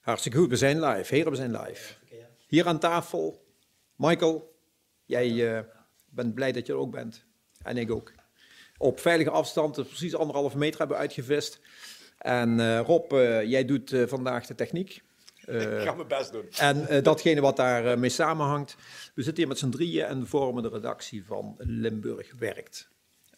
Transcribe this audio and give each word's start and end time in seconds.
Hartstikke 0.00 0.38
goed, 0.38 0.48
we 0.48 0.56
zijn 0.56 0.80
live. 0.84 1.14
Heren, 1.14 1.30
we 1.30 1.36
zijn 1.36 1.60
live. 1.60 1.94
Hier 2.46 2.66
aan 2.66 2.78
tafel, 2.78 3.44
Michael, 3.96 4.54
jij 5.04 5.30
uh, 5.30 5.60
bent 6.08 6.34
blij 6.34 6.52
dat 6.52 6.66
je 6.66 6.72
er 6.72 6.78
ook 6.78 6.90
bent. 6.90 7.24
En 7.62 7.76
ik 7.76 7.90
ook. 7.90 8.12
Op 8.78 9.00
veilige 9.00 9.30
afstand, 9.30 9.74
dus 9.74 9.86
precies 9.86 10.14
anderhalve 10.14 10.58
meter 10.58 10.78
hebben 10.78 10.96
we 10.96 11.02
uitgevist. 11.02 11.60
En 12.18 12.58
uh, 12.58 12.80
Rob, 12.80 13.12
uh, 13.12 13.42
jij 13.42 13.64
doet 13.64 13.94
vandaag 14.06 14.46
de 14.46 14.54
techniek. 14.54 15.02
ik 15.46 15.80
ga 15.80 15.94
mijn 15.94 16.08
best 16.08 16.32
doen. 16.32 16.48
En 16.58 17.02
datgene 17.02 17.40
wat 17.40 17.56
daarmee 17.56 17.96
mee 17.96 18.10
samenhangt. 18.10 18.76
We 19.14 19.22
zitten 19.22 19.36
hier 19.36 19.48
met 19.48 19.58
z'n 19.58 19.70
drieën 19.70 20.04
en 20.04 20.26
vormen 20.26 20.62
de 20.62 20.68
redactie 20.68 21.24
van 21.24 21.54
Limburg 21.58 22.32
Werkt. 22.38 22.88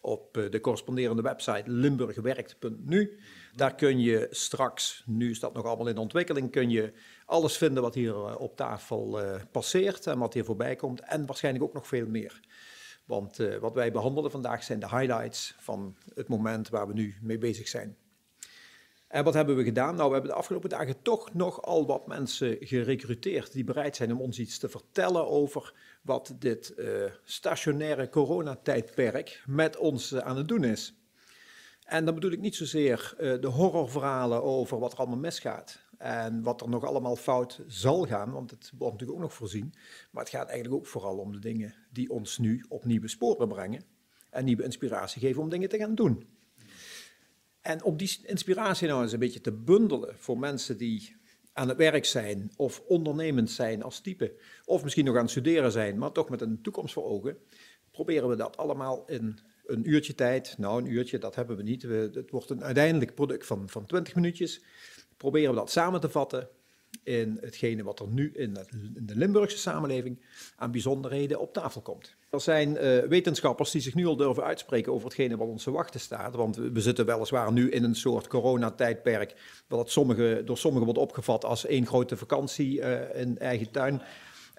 Op 0.01 0.47
de 0.49 0.59
corresponderende 0.59 1.21
website 1.21 1.63
limburgwerkt.nu. 1.65 3.19
Daar 3.55 3.75
kun 3.75 3.99
je 3.99 4.27
straks, 4.31 5.03
nu 5.05 5.29
is 5.29 5.39
dat 5.39 5.53
nog 5.53 5.65
allemaal 5.65 5.87
in 5.87 5.97
ontwikkeling, 5.97 6.51
kun 6.51 6.69
je 6.69 6.93
alles 7.25 7.57
vinden 7.57 7.83
wat 7.83 7.93
hier 7.93 8.13
eh, 8.13 8.35
op 8.39 8.55
tafel 8.55 9.23
uh, 9.23 9.41
passeert 9.51 10.07
en 10.07 10.19
wat 10.19 10.33
hier 10.33 10.45
voorbij 10.45 10.75
komt. 10.75 11.01
En 11.01 11.25
waarschijnlijk 11.25 11.65
ook 11.65 11.73
nog 11.73 11.87
veel 11.87 12.07
meer. 12.07 12.39
Want 13.05 13.39
uh, 13.39 13.57
wat 13.57 13.73
wij 13.73 13.91
behandelen 13.91 14.31
vandaag 14.31 14.63
zijn 14.63 14.79
de 14.79 14.89
highlights 14.89 15.55
van 15.59 15.95
het 16.13 16.27
moment 16.27 16.69
waar 16.69 16.87
we 16.87 16.93
nu 16.93 17.15
mee 17.21 17.37
bezig 17.37 17.67
zijn. 17.67 17.97
En 19.07 19.23
wat 19.23 19.33
hebben 19.33 19.55
we 19.55 19.63
gedaan? 19.63 19.95
Nou, 19.95 20.07
we 20.07 20.13
hebben 20.13 20.31
de 20.31 20.37
afgelopen 20.37 20.69
dagen 20.69 21.01
toch 21.01 21.33
nogal 21.33 21.85
wat 21.85 22.07
mensen 22.07 22.57
gerecruiteerd 22.59 23.51
die 23.51 23.63
bereid 23.63 23.95
zijn 23.95 24.11
om 24.11 24.21
ons 24.21 24.39
iets 24.39 24.57
te 24.57 24.69
vertellen 24.69 25.27
over 25.27 25.73
wat 26.01 26.35
dit 26.39 26.73
stationaire 27.23 28.09
coronatijdperk 28.09 29.43
met 29.45 29.77
ons 29.77 30.15
aan 30.15 30.37
het 30.37 30.47
doen 30.47 30.63
is. 30.63 31.02
En 31.83 32.05
dan 32.05 32.13
bedoel 32.13 32.31
ik 32.31 32.39
niet 32.39 32.55
zozeer 32.55 33.13
uh, 33.19 33.41
de 33.41 33.47
horrorverhalen 33.47 34.43
over 34.43 34.79
wat 34.79 34.91
er 34.91 34.97
allemaal 34.97 35.17
misgaat. 35.17 35.81
En 35.97 36.41
wat 36.41 36.61
er 36.61 36.69
nog 36.69 36.85
allemaal 36.85 37.15
fout 37.15 37.61
zal 37.67 38.05
gaan, 38.05 38.31
want 38.31 38.51
het 38.51 38.71
wordt 38.77 38.93
natuurlijk 38.93 39.19
ook 39.19 39.25
nog 39.25 39.33
voorzien. 39.33 39.73
Maar 40.11 40.23
het 40.23 40.33
gaat 40.33 40.47
eigenlijk 40.47 40.79
ook 40.81 40.87
vooral 40.87 41.17
om 41.17 41.31
de 41.31 41.39
dingen 41.39 41.75
die 41.91 42.09
ons 42.09 42.37
nu 42.37 42.65
op 42.69 42.85
nieuwe 42.85 43.07
sporen 43.07 43.47
brengen. 43.47 43.83
En 44.29 44.45
nieuwe 44.45 44.63
inspiratie 44.63 45.21
geven 45.21 45.41
om 45.41 45.49
dingen 45.49 45.69
te 45.69 45.77
gaan 45.77 45.95
doen. 45.95 46.27
En 47.61 47.83
om 47.83 47.97
die 47.97 48.19
inspiratie 48.23 48.87
nou 48.87 49.01
eens 49.01 49.11
een 49.11 49.19
beetje 49.19 49.41
te 49.41 49.51
bundelen 49.51 50.15
voor 50.17 50.39
mensen 50.39 50.77
die 50.77 51.15
aan 51.53 51.67
het 51.67 51.77
werk 51.77 52.05
zijn 52.05 52.51
of 52.55 52.81
ondernemend 52.87 53.51
zijn 53.51 53.83
als 53.83 53.99
type. 53.99 54.35
Of 54.65 54.83
misschien 54.83 55.05
nog 55.05 55.15
aan 55.15 55.21
het 55.21 55.31
studeren 55.31 55.71
zijn, 55.71 55.97
maar 55.97 56.11
toch 56.11 56.29
met 56.29 56.41
een 56.41 56.61
toekomst 56.61 56.93
voor 56.93 57.03
ogen. 57.03 57.37
Proberen 57.91 58.29
we 58.29 58.35
dat 58.35 58.57
allemaal 58.57 59.05
in 59.05 59.39
een 59.65 59.89
uurtje 59.89 60.15
tijd. 60.15 60.55
Nou, 60.57 60.81
een 60.81 60.91
uurtje, 60.91 61.17
dat 61.17 61.35
hebben 61.35 61.57
we 61.57 61.63
niet. 61.63 61.83
We, 61.83 62.09
het 62.13 62.31
wordt 62.31 62.49
een 62.49 62.63
uiteindelijk 62.63 63.15
product 63.15 63.45
van, 63.45 63.69
van 63.69 63.85
20 63.85 64.15
minuutjes. 64.15 64.63
Proberen 65.17 65.49
we 65.49 65.55
dat 65.55 65.71
samen 65.71 65.99
te 65.99 66.09
vatten 66.09 66.49
in 67.03 67.37
hetgene 67.41 67.83
wat 67.83 67.99
er 67.99 68.07
nu 68.07 68.31
in, 68.33 68.57
in 68.95 69.05
de 69.05 69.15
Limburgse 69.15 69.57
samenleving 69.57 70.19
aan 70.55 70.71
bijzonderheden 70.71 71.39
op 71.39 71.53
tafel 71.53 71.81
komt. 71.81 72.15
Er 72.29 72.41
zijn 72.41 72.69
uh, 72.69 72.99
wetenschappers 72.99 73.71
die 73.71 73.81
zich 73.81 73.95
nu 73.95 74.05
al 74.05 74.15
durven 74.15 74.43
uitspreken 74.43 74.91
over 74.93 75.05
hetgene 75.05 75.37
wat 75.37 75.47
ons 75.47 75.63
te 75.63 75.71
wachten 75.71 75.99
staat. 75.99 76.35
Want 76.35 76.55
we 76.55 76.81
zitten 76.81 77.05
weliswaar 77.05 77.51
nu 77.51 77.71
in 77.71 77.83
een 77.83 77.95
soort 77.95 78.27
coronatijdperk, 78.27 79.35
wat 79.67 79.89
sommige, 79.89 80.41
door 80.45 80.57
sommigen 80.57 80.85
wordt 80.85 80.99
opgevat 80.99 81.45
als 81.45 81.65
één 81.65 81.85
grote 81.85 82.17
vakantie 82.17 82.79
uh, 82.79 83.15
in 83.15 83.37
eigen 83.37 83.71
tuin. 83.71 84.01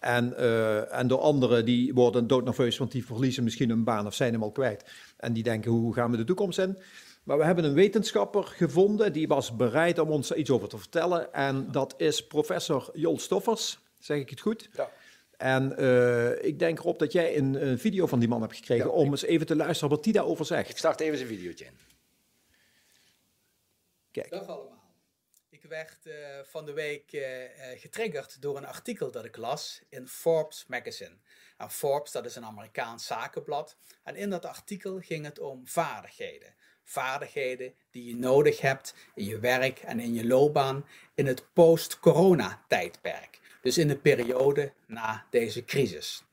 En, 0.05 0.35
uh, 0.39 0.99
en 0.99 1.07
door 1.07 1.19
anderen 1.19 1.65
die 1.65 1.95
worden 1.95 2.27
doodnerveus, 2.27 2.79
want 2.79 2.93
die 2.93 3.07
verliezen 3.07 3.45
misschien 3.45 3.69
hun 3.69 3.85
baan 3.85 4.07
of 4.07 4.15
zijn 4.15 4.33
hem 4.33 4.43
al 4.43 4.53
kwijt. 4.53 4.85
En 5.17 5.33
die 5.33 5.43
denken, 5.43 5.71
hoe 5.71 5.95
gaan 5.95 6.11
we 6.11 6.17
de 6.17 6.25
toekomst 6.25 6.59
in? 6.59 6.79
Maar 7.23 7.39
we 7.39 7.45
hebben 7.45 7.65
een 7.65 7.75
wetenschapper 7.75 8.45
gevonden 8.45 9.13
die 9.13 9.29
was 9.29 9.57
bereid 9.57 9.99
om 9.99 10.11
ons 10.11 10.33
iets 10.33 10.51
over 10.51 10.69
te 10.69 10.79
vertellen. 10.79 11.33
En 11.33 11.69
dat 11.71 11.95
is 11.97 12.27
professor 12.27 12.91
Jol 12.93 13.19
Stoffers. 13.19 13.79
Zeg 13.99 14.19
ik 14.19 14.31
het 14.31 14.41
goed? 14.41 14.69
Ja. 14.73 14.91
En 15.37 15.75
uh, 15.79 16.45
ik 16.45 16.59
denk 16.59 16.79
erop 16.79 16.99
dat 16.99 17.13
jij 17.13 17.37
een, 17.37 17.67
een, 17.67 17.79
video 17.79 18.07
van 18.07 18.19
die 18.19 18.29
man 18.29 18.41
hebt 18.41 18.57
gekregen 18.57 18.87
ja, 18.87 18.93
om 18.93 19.05
ik... 19.05 19.11
eens 19.11 19.23
even 19.23 19.47
te 19.47 19.57
luisteren 19.57 19.91
wat 19.91 20.05
hij 20.05 20.13
daarover 20.13 20.45
zegt. 20.45 20.71
Ik 20.71 20.77
start 20.77 21.01
even 21.01 21.17
zijn 21.17 21.29
videootje 21.29 21.65
in. 21.65 21.79
Kijk. 24.11 24.31
Dag 24.31 24.47
allemaal. 24.47 24.74
Werd 25.69 26.07
uh, 26.07 26.15
van 26.43 26.65
de 26.65 26.73
week 26.73 27.13
uh, 27.13 27.25
getriggerd 27.77 28.43
door 28.43 28.57
een 28.57 28.67
artikel 28.67 29.11
dat 29.11 29.25
ik 29.25 29.37
las 29.37 29.81
in 29.89 30.09
Forbes 30.09 30.65
magazine. 30.69 31.17
En 31.57 31.71
Forbes, 31.71 32.13
dat 32.13 32.25
is 32.25 32.37
een 32.37 32.45
Amerikaans 32.45 33.07
zakenblad. 33.07 33.77
En 34.03 34.17
in 34.17 34.31
dat 34.31 34.45
artikel 34.45 34.99
ging 35.01 35.25
het 35.25 35.39
om 35.39 35.67
vaardigheden. 35.67 36.55
Vaardigheden 36.85 37.75
die 37.91 38.05
je 38.05 38.17
nodig 38.17 38.61
hebt 38.61 38.95
in 39.15 39.25
je 39.25 39.39
werk 39.39 39.79
en 39.79 40.01
in 40.01 40.15
je 40.15 40.27
loopbaan 40.27 40.87
in 41.15 41.27
het 41.27 41.53
post-corona 41.53 42.65
tijdperk. 42.69 43.41
Dus 43.63 43.79
in 43.79 43.89
de 43.89 43.99
periode 43.99 44.73
na 44.87 45.27
deze 45.31 45.65
crisis. 45.65 46.25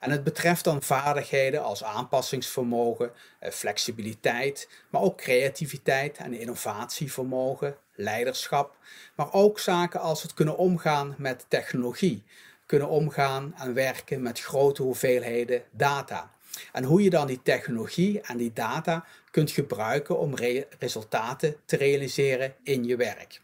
En 0.00 0.10
het 0.10 0.24
betreft 0.24 0.64
dan 0.64 0.82
vaardigheden 0.82 1.62
als 1.62 1.84
aanpassingsvermogen, 1.84 3.12
flexibiliteit, 3.40 4.68
maar 4.90 5.02
ook 5.02 5.18
creativiteit 5.18 6.16
en 6.16 6.34
innovatievermogen, 6.34 7.76
leiderschap, 8.00 8.76
maar 9.14 9.32
ook 9.32 9.58
zaken 9.58 10.00
als 10.00 10.22
het 10.22 10.34
kunnen 10.34 10.56
omgaan 10.56 11.14
met 11.18 11.44
technologie, 11.48 12.22
kunnen 12.66 12.88
omgaan 12.88 13.54
en 13.56 13.74
werken 13.74 14.22
met 14.22 14.40
grote 14.40 14.82
hoeveelheden 14.82 15.62
data. 15.70 16.30
En 16.72 16.84
hoe 16.84 17.02
je 17.02 17.10
dan 17.10 17.26
die 17.26 17.42
technologie 17.42 18.20
en 18.20 18.36
die 18.36 18.52
data 18.52 19.04
kunt 19.30 19.50
gebruiken 19.50 20.18
om 20.18 20.34
re 20.34 20.66
resultaten 20.78 21.56
te 21.64 21.76
realiseren 21.76 22.54
in 22.62 22.84
je 22.84 22.96
werk. 22.96 23.40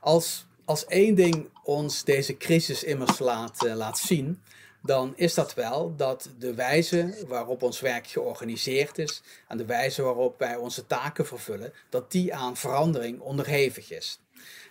Als, 0.00 0.46
als 0.64 0.86
één 0.86 1.14
ding 1.14 1.50
ons 1.62 2.04
deze 2.04 2.36
crisis 2.36 2.84
immers 2.84 3.18
laat, 3.18 3.64
uh, 3.64 3.74
laat 3.74 3.98
zien, 3.98 4.42
dan 4.84 5.12
is 5.16 5.34
dat 5.34 5.54
wel 5.54 5.96
dat 5.96 6.30
de 6.38 6.54
wijze 6.54 7.24
waarop 7.28 7.62
ons 7.62 7.80
werk 7.80 8.06
georganiseerd 8.06 8.98
is 8.98 9.22
en 9.48 9.56
de 9.56 9.64
wijze 9.64 10.02
waarop 10.02 10.38
wij 10.38 10.56
onze 10.56 10.86
taken 10.86 11.26
vervullen, 11.26 11.72
dat 11.88 12.10
die 12.10 12.34
aan 12.34 12.56
verandering 12.56 13.20
onderhevig 13.20 13.90
is. 13.90 14.20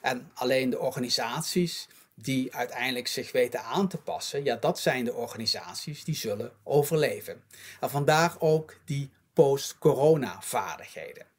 En 0.02 0.32
alleen 0.34 0.70
de 0.70 0.80
organisaties 0.80 1.88
die 2.16 2.56
uiteindelijk 2.56 3.08
zich 3.08 3.32
weten 3.32 3.64
aan 3.64 3.88
te 3.88 3.98
passen, 3.98 4.44
ja, 4.44 4.56
dat 4.56 4.80
zijn 4.80 5.06
de 5.06 5.14
organisaties 5.14 6.04
die 6.04 6.16
zullen 6.16 6.52
overleven. 6.64 7.44
En 7.80 7.90
vandaar 7.90 8.36
ook 8.40 8.76
die 8.86 9.12
post-corona 9.34 10.42
vaardigheden. 10.42 11.33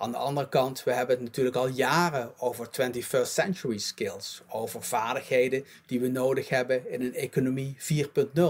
Aan 0.00 0.10
de 0.10 0.16
andere 0.16 0.48
kant, 0.48 0.84
we 0.84 0.92
hebben 0.92 1.16
het 1.16 1.24
natuurlijk 1.24 1.56
al 1.56 1.68
jaren 1.68 2.32
over 2.38 2.68
21st 2.80 3.22
century 3.22 3.78
skills, 3.78 4.42
over 4.48 4.82
vaardigheden 4.82 5.64
die 5.86 6.00
we 6.00 6.08
nodig 6.08 6.48
hebben 6.48 6.90
in 6.90 7.00
een 7.00 7.14
economie 7.14 7.76
4.0. 7.78 8.42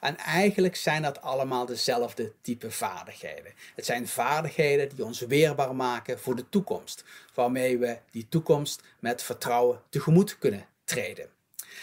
En 0.00 0.16
eigenlijk 0.16 0.76
zijn 0.76 1.02
dat 1.02 1.22
allemaal 1.22 1.66
dezelfde 1.66 2.32
type 2.40 2.70
vaardigheden. 2.70 3.52
Het 3.74 3.84
zijn 3.84 4.08
vaardigheden 4.08 4.88
die 4.88 5.04
ons 5.04 5.20
weerbaar 5.20 5.74
maken 5.74 6.18
voor 6.18 6.36
de 6.36 6.48
toekomst, 6.48 7.04
waarmee 7.34 7.78
we 7.78 7.98
die 8.10 8.26
toekomst 8.28 8.82
met 8.98 9.22
vertrouwen 9.22 9.80
tegemoet 9.88 10.38
kunnen 10.38 10.66
treden. 10.84 11.28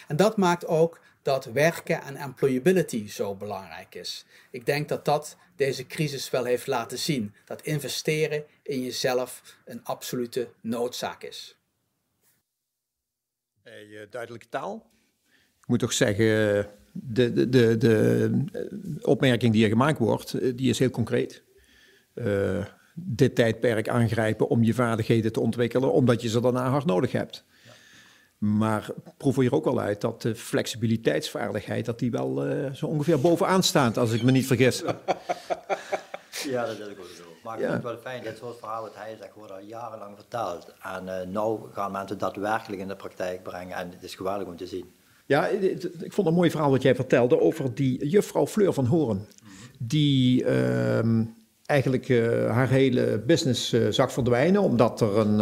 En 0.07 0.15
dat 0.15 0.37
maakt 0.37 0.65
ook 0.65 0.99
dat 1.27 1.45
werken 1.45 2.01
en 2.01 2.15
employability 2.15 3.07
zo 3.07 3.35
belangrijk 3.35 3.95
is. 3.95 4.25
Ik 4.51 4.65
denk 4.65 4.89
dat 4.89 5.05
dat 5.05 5.37
deze 5.55 5.87
crisis 5.87 6.29
wel 6.29 6.43
heeft 6.43 6.67
laten 6.67 6.97
zien. 6.97 7.33
Dat 7.45 7.61
investeren 7.61 8.43
in 8.63 8.81
jezelf 8.81 9.57
een 9.65 9.83
absolute 9.83 10.49
noodzaak 10.61 11.23
is. 11.23 11.57
Hey, 13.63 14.07
duidelijke 14.09 14.49
taal. 14.49 14.89
Ik 15.59 15.67
moet 15.67 15.79
toch 15.79 15.93
zeggen, 15.93 16.25
de, 16.91 17.33
de, 17.33 17.49
de, 17.49 17.77
de 17.77 18.31
opmerking 19.01 19.53
die 19.53 19.63
er 19.63 19.69
gemaakt 19.69 19.99
wordt, 19.99 20.57
die 20.57 20.69
is 20.69 20.79
heel 20.79 20.89
concreet. 20.89 21.43
Uh, 22.15 22.65
dit 22.95 23.35
tijdperk 23.35 23.89
aangrijpen 23.89 24.47
om 24.47 24.63
je 24.63 24.73
vaardigheden 24.73 25.31
te 25.31 25.39
ontwikkelen, 25.39 25.91
omdat 25.91 26.21
je 26.21 26.29
ze 26.29 26.41
daarna 26.41 26.69
hard 26.69 26.85
nodig 26.85 27.11
hebt. 27.11 27.45
Maar 28.37 28.89
proef 29.17 29.35
hier 29.35 29.53
ook 29.53 29.63
wel 29.63 29.79
uit 29.79 30.01
dat 30.01 30.21
de 30.21 30.35
flexibiliteitsvaardigheid, 30.35 31.85
dat 31.85 31.99
die 31.99 32.11
wel 32.11 32.47
uh, 32.47 32.73
zo 32.73 32.85
ongeveer 32.85 33.19
bovenaan 33.19 33.63
staat, 33.63 33.97
als 33.97 34.11
ik 34.11 34.23
me 34.23 34.31
niet 34.31 34.47
vergis. 34.47 34.79
ja, 36.49 36.65
dat 36.65 36.79
is 36.79 36.85
ook 36.85 37.05
zo. 37.17 37.23
Maar 37.43 37.59
ik 37.59 37.61
vind 37.61 37.73
het 37.73 37.83
wel 37.83 37.97
fijn, 37.97 38.23
dit 38.23 38.37
soort 38.37 38.59
verhalen 38.59 38.89
wat 38.89 38.95
hij 38.95 39.15
zegt, 39.19 39.33
wordt 39.33 39.51
al 39.51 39.59
jarenlang 39.59 40.15
verteld. 40.15 40.73
En 40.81 41.05
uh, 41.05 41.25
nu 41.25 41.57
gaan 41.73 41.91
mensen 41.91 42.17
dat 42.17 42.33
daadwerkelijk 42.33 42.81
in 42.81 42.87
de 42.87 42.95
praktijk 42.95 43.43
brengen 43.43 43.77
en 43.77 43.91
het 43.91 44.03
is 44.03 44.15
geweldig 44.15 44.47
om 44.47 44.57
te 44.57 44.67
zien. 44.67 44.91
Ja, 45.25 45.47
ik 45.47 46.13
vond 46.13 46.27
een 46.27 46.33
mooi 46.33 46.51
verhaal 46.51 46.71
wat 46.71 46.81
jij 46.81 46.95
vertelde 46.95 47.41
over 47.41 47.73
die 47.73 48.07
juffrouw 48.07 48.47
Fleur 48.47 48.73
van 48.73 48.85
Horen. 48.85 49.27
Die 49.79 50.43
uh, 50.43 50.99
eigenlijk 51.65 52.09
uh, 52.09 52.51
haar 52.51 52.69
hele 52.69 53.19
business 53.25 53.75
zag 53.89 54.11
verdwijnen, 54.11 54.61
omdat 54.61 55.01
er 55.01 55.17
een, 55.17 55.37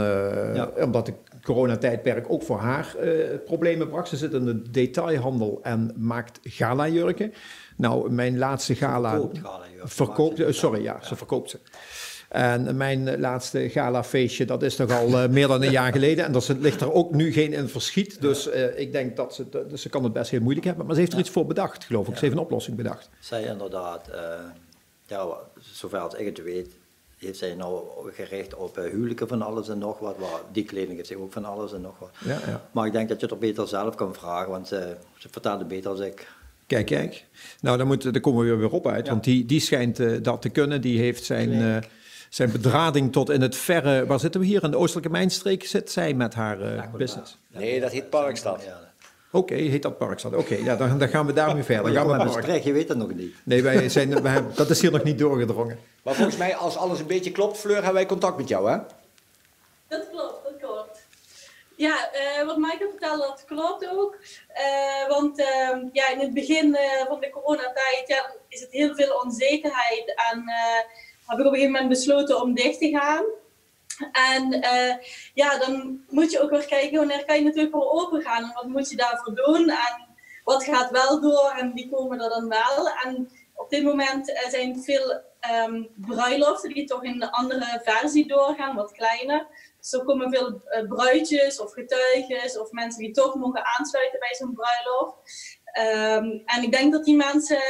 ja. 0.55 0.71
omdat 0.75 1.05
de 1.05 1.13
coronatijdperk 1.45 2.25
ook 2.27 2.43
voor 2.43 2.57
haar 2.57 2.95
uh, 3.03 3.25
problemen 3.45 3.89
bracht. 3.89 4.09
Ze 4.09 4.17
zit 4.17 4.33
in 4.33 4.45
de 4.45 4.71
detailhandel 4.71 5.59
en 5.63 5.93
maakt 5.97 6.39
gala-jurken. 6.43 7.33
Nou, 7.77 8.11
mijn 8.11 8.37
laatste 8.37 8.75
gala... 8.75 9.09
Verkoopt 9.09 9.39
gala 9.39 9.63
Verkoopt, 9.83 10.39
uh, 10.39 10.51
sorry, 10.51 10.83
ja, 10.83 10.97
ja, 10.99 11.07
ze 11.07 11.15
verkoopt 11.15 11.49
ze. 11.49 11.59
En 12.29 12.77
mijn 12.77 13.19
laatste 13.19 13.69
galafeestje, 13.69 14.45
dat 14.45 14.63
is 14.63 14.75
toch 14.75 14.91
al 14.91 15.29
meer 15.29 15.47
dan 15.47 15.63
een 15.63 15.71
jaar 15.71 15.91
geleden. 15.91 16.25
En 16.25 16.31
dat 16.31 16.55
ligt 16.59 16.81
er 16.81 16.93
ook 16.93 17.13
nu 17.13 17.31
geen 17.31 17.53
in 17.53 17.69
verschiet. 17.69 18.21
Dus 18.21 18.47
ik 18.75 18.91
denk 18.91 19.15
dat 19.15 19.35
ze, 19.35 19.45
dus 19.69 19.81
ze 19.81 19.89
kan 19.89 20.03
het 20.03 20.13
best 20.13 20.31
heel 20.31 20.41
moeilijk 20.41 20.65
hebben. 20.65 20.85
Maar 20.85 20.95
ze 20.95 21.01
heeft 21.01 21.13
er 21.13 21.19
iets 21.19 21.29
voor 21.29 21.45
bedacht, 21.45 21.83
geloof 21.83 22.07
ik. 22.07 22.13
Ze 22.13 22.19
heeft 22.19 22.35
een 22.35 22.43
oplossing 22.43 22.77
bedacht. 22.77 23.09
Zij 23.19 23.43
inderdaad, 23.43 24.09
ja, 25.05 25.27
zover 25.59 25.99
als 25.99 26.13
ik 26.13 26.25
het 26.25 26.43
weet, 26.43 26.69
heeft 27.17 27.37
zij 27.37 27.55
nou 27.55 27.83
gericht 28.13 28.55
op 28.55 28.75
huwelijken 28.75 29.27
van 29.27 29.41
alles 29.41 29.69
en 29.69 29.77
nog 29.77 29.99
wat. 29.99 30.15
die 30.51 30.63
kleding 30.63 30.95
heeft 30.95 31.07
zij 31.07 31.17
ook 31.17 31.31
van 31.31 31.45
alles 31.45 31.73
en 31.73 31.81
nog 31.81 31.99
wat. 31.99 32.11
Ja, 32.25 32.39
ja. 32.47 32.67
Maar 32.71 32.85
ik 32.85 32.91
denk 32.91 33.09
dat 33.09 33.19
je 33.19 33.25
het 33.25 33.35
er 33.35 33.39
beter 33.41 33.67
zelf 33.67 33.95
kan 33.95 34.13
vragen, 34.13 34.51
want 34.51 34.67
ze 34.67 34.95
vertelt 35.17 35.59
het 35.59 35.67
beter 35.67 35.89
als 35.89 35.99
ik. 35.99 36.27
Kijk, 36.67 36.85
kijk. 36.85 37.25
Nou, 37.61 37.77
dan, 37.77 37.87
moet, 37.87 38.03
dan 38.03 38.21
komen 38.21 38.45
we 38.45 38.55
weer 38.55 38.71
op 38.71 38.87
uit, 38.87 39.07
want 39.07 39.23
die, 39.23 39.45
die 39.45 39.59
schijnt 39.59 39.99
uh, 39.99 40.17
dat 40.21 40.41
te 40.41 40.49
kunnen. 40.49 40.81
Die 40.81 40.99
heeft 40.99 41.23
zijn, 41.23 41.51
uh, 41.51 41.77
zijn 42.29 42.51
bedrading 42.51 43.11
tot 43.11 43.29
in 43.29 43.41
het 43.41 43.55
verre... 43.55 44.05
Waar 44.05 44.19
zitten 44.19 44.41
we 44.41 44.47
hier? 44.47 44.63
In 44.63 44.71
de 44.71 44.77
oostelijke 44.77 45.09
mijnstreek 45.09 45.65
zit 45.65 45.91
zij 45.91 46.13
met 46.13 46.33
haar 46.33 46.61
uh, 46.61 46.93
business. 46.97 47.37
Nee, 47.47 47.79
dat 47.79 47.91
heet 47.91 48.09
Parkstad. 48.09 48.63
Oké, 49.35 49.55
heet 49.55 49.81
dat 49.81 49.97
Parkstad. 49.97 50.35
Oké, 50.35 50.55
ja, 50.55 50.75
dan, 50.75 50.97
dan, 50.99 51.07
gaan 51.07 51.25
we 51.25 51.33
daarmee 51.33 51.63
verder. 51.73 51.93
Dan 51.93 52.09
gaan 52.09 52.27
we 52.27 52.41
park. 52.41 52.63
je 52.63 52.71
weet 52.71 52.87
dat 52.87 52.97
nog 52.97 53.13
niet. 53.13 53.35
Nee, 53.43 53.63
wij 53.63 53.89
zijn, 53.89 54.21
wij 54.21 54.31
hebben, 54.31 54.55
dat 54.55 54.69
is 54.69 54.81
hier 54.81 54.91
nog 54.91 55.03
niet 55.03 55.19
doorgedrongen. 55.19 55.79
Maar 56.03 56.13
volgens 56.13 56.37
mij, 56.37 56.55
als 56.55 56.77
alles 56.77 56.99
een 56.99 57.07
beetje 57.07 57.31
klopt, 57.31 57.57
Fleur, 57.57 57.75
hebben 57.75 57.93
wij 57.93 58.05
contact 58.05 58.37
met 58.37 58.47
jou, 58.47 58.71
hè? 58.71 58.77
Dat 59.87 60.09
klopt, 60.11 60.43
dat 60.43 60.53
klopt. 60.59 61.07
Ja, 61.75 62.09
uh, 62.13 62.45
wat 62.45 62.57
Michael 62.57 62.89
vertelde, 62.89 63.21
dat 63.21 63.43
klopt 63.45 63.89
ook. 63.89 64.15
Uh, 64.15 65.09
want 65.09 65.39
uh, 65.39 65.45
ja, 65.91 66.09
in 66.09 66.19
het 66.19 66.33
begin 66.33 66.77
van 67.07 67.19
de 67.19 67.29
coronatijd 67.29 68.03
ja, 68.05 68.31
is 68.47 68.61
het 68.61 68.71
heel 68.71 68.95
veel 68.95 69.21
onzekerheid. 69.23 70.13
En 70.31 70.43
heb 71.25 71.39
ik 71.39 71.45
op 71.45 71.51
een 71.51 71.59
gegeven 71.59 71.71
moment 71.71 71.89
besloten 71.89 72.41
om 72.41 72.53
dicht 72.53 72.79
te 72.79 72.89
gaan. 72.89 73.25
En 74.11 74.59
ja, 75.33 75.57
dan 75.57 76.03
moet 76.09 76.31
je 76.31 76.41
ook 76.41 76.49
weer 76.49 76.65
kijken 76.65 76.97
wanneer 76.97 77.25
kan 77.25 77.35
je 77.37 77.43
natuurlijk 77.43 77.73
weer 77.73 77.89
open 77.89 78.21
gaan. 78.21 78.43
En 78.43 78.53
wat 78.53 78.67
moet 78.67 78.89
je 78.89 78.95
daarvoor 78.95 79.35
doen? 79.35 79.69
En 79.69 80.07
wat 80.43 80.63
gaat 80.63 80.91
wel 80.91 81.21
door 81.21 81.53
en 81.57 81.73
wie 81.73 81.89
komen 81.89 82.21
er 82.21 82.29
dan 82.29 82.49
wel? 82.49 82.89
En 83.03 83.29
op 83.55 83.69
dit 83.69 83.83
moment 83.83 84.33
zijn 84.49 84.83
veel 84.83 85.21
um, 85.65 85.89
bruiloften 85.95 86.73
die 86.73 86.85
toch 86.85 87.03
in 87.03 87.21
een 87.21 87.29
andere 87.29 87.81
versie 87.83 88.27
doorgaan, 88.27 88.75
wat 88.75 88.91
kleiner. 88.91 89.47
Dus 89.79 89.93
er 89.93 90.03
komen 90.03 90.29
veel 90.29 90.49
uh, 90.49 90.87
bruidjes 90.87 91.59
of 91.59 91.73
getuigen 91.73 92.61
of 92.61 92.71
mensen 92.71 93.01
die 93.01 93.11
toch 93.11 93.35
mogen 93.35 93.65
aansluiten 93.65 94.19
bij 94.19 94.35
zo'n 94.35 94.53
bruiloft. 94.53 95.15
Um, 95.79 96.41
en 96.45 96.63
ik 96.63 96.71
denk 96.71 96.91
dat 96.91 97.05
die 97.05 97.15
mensen, 97.15 97.61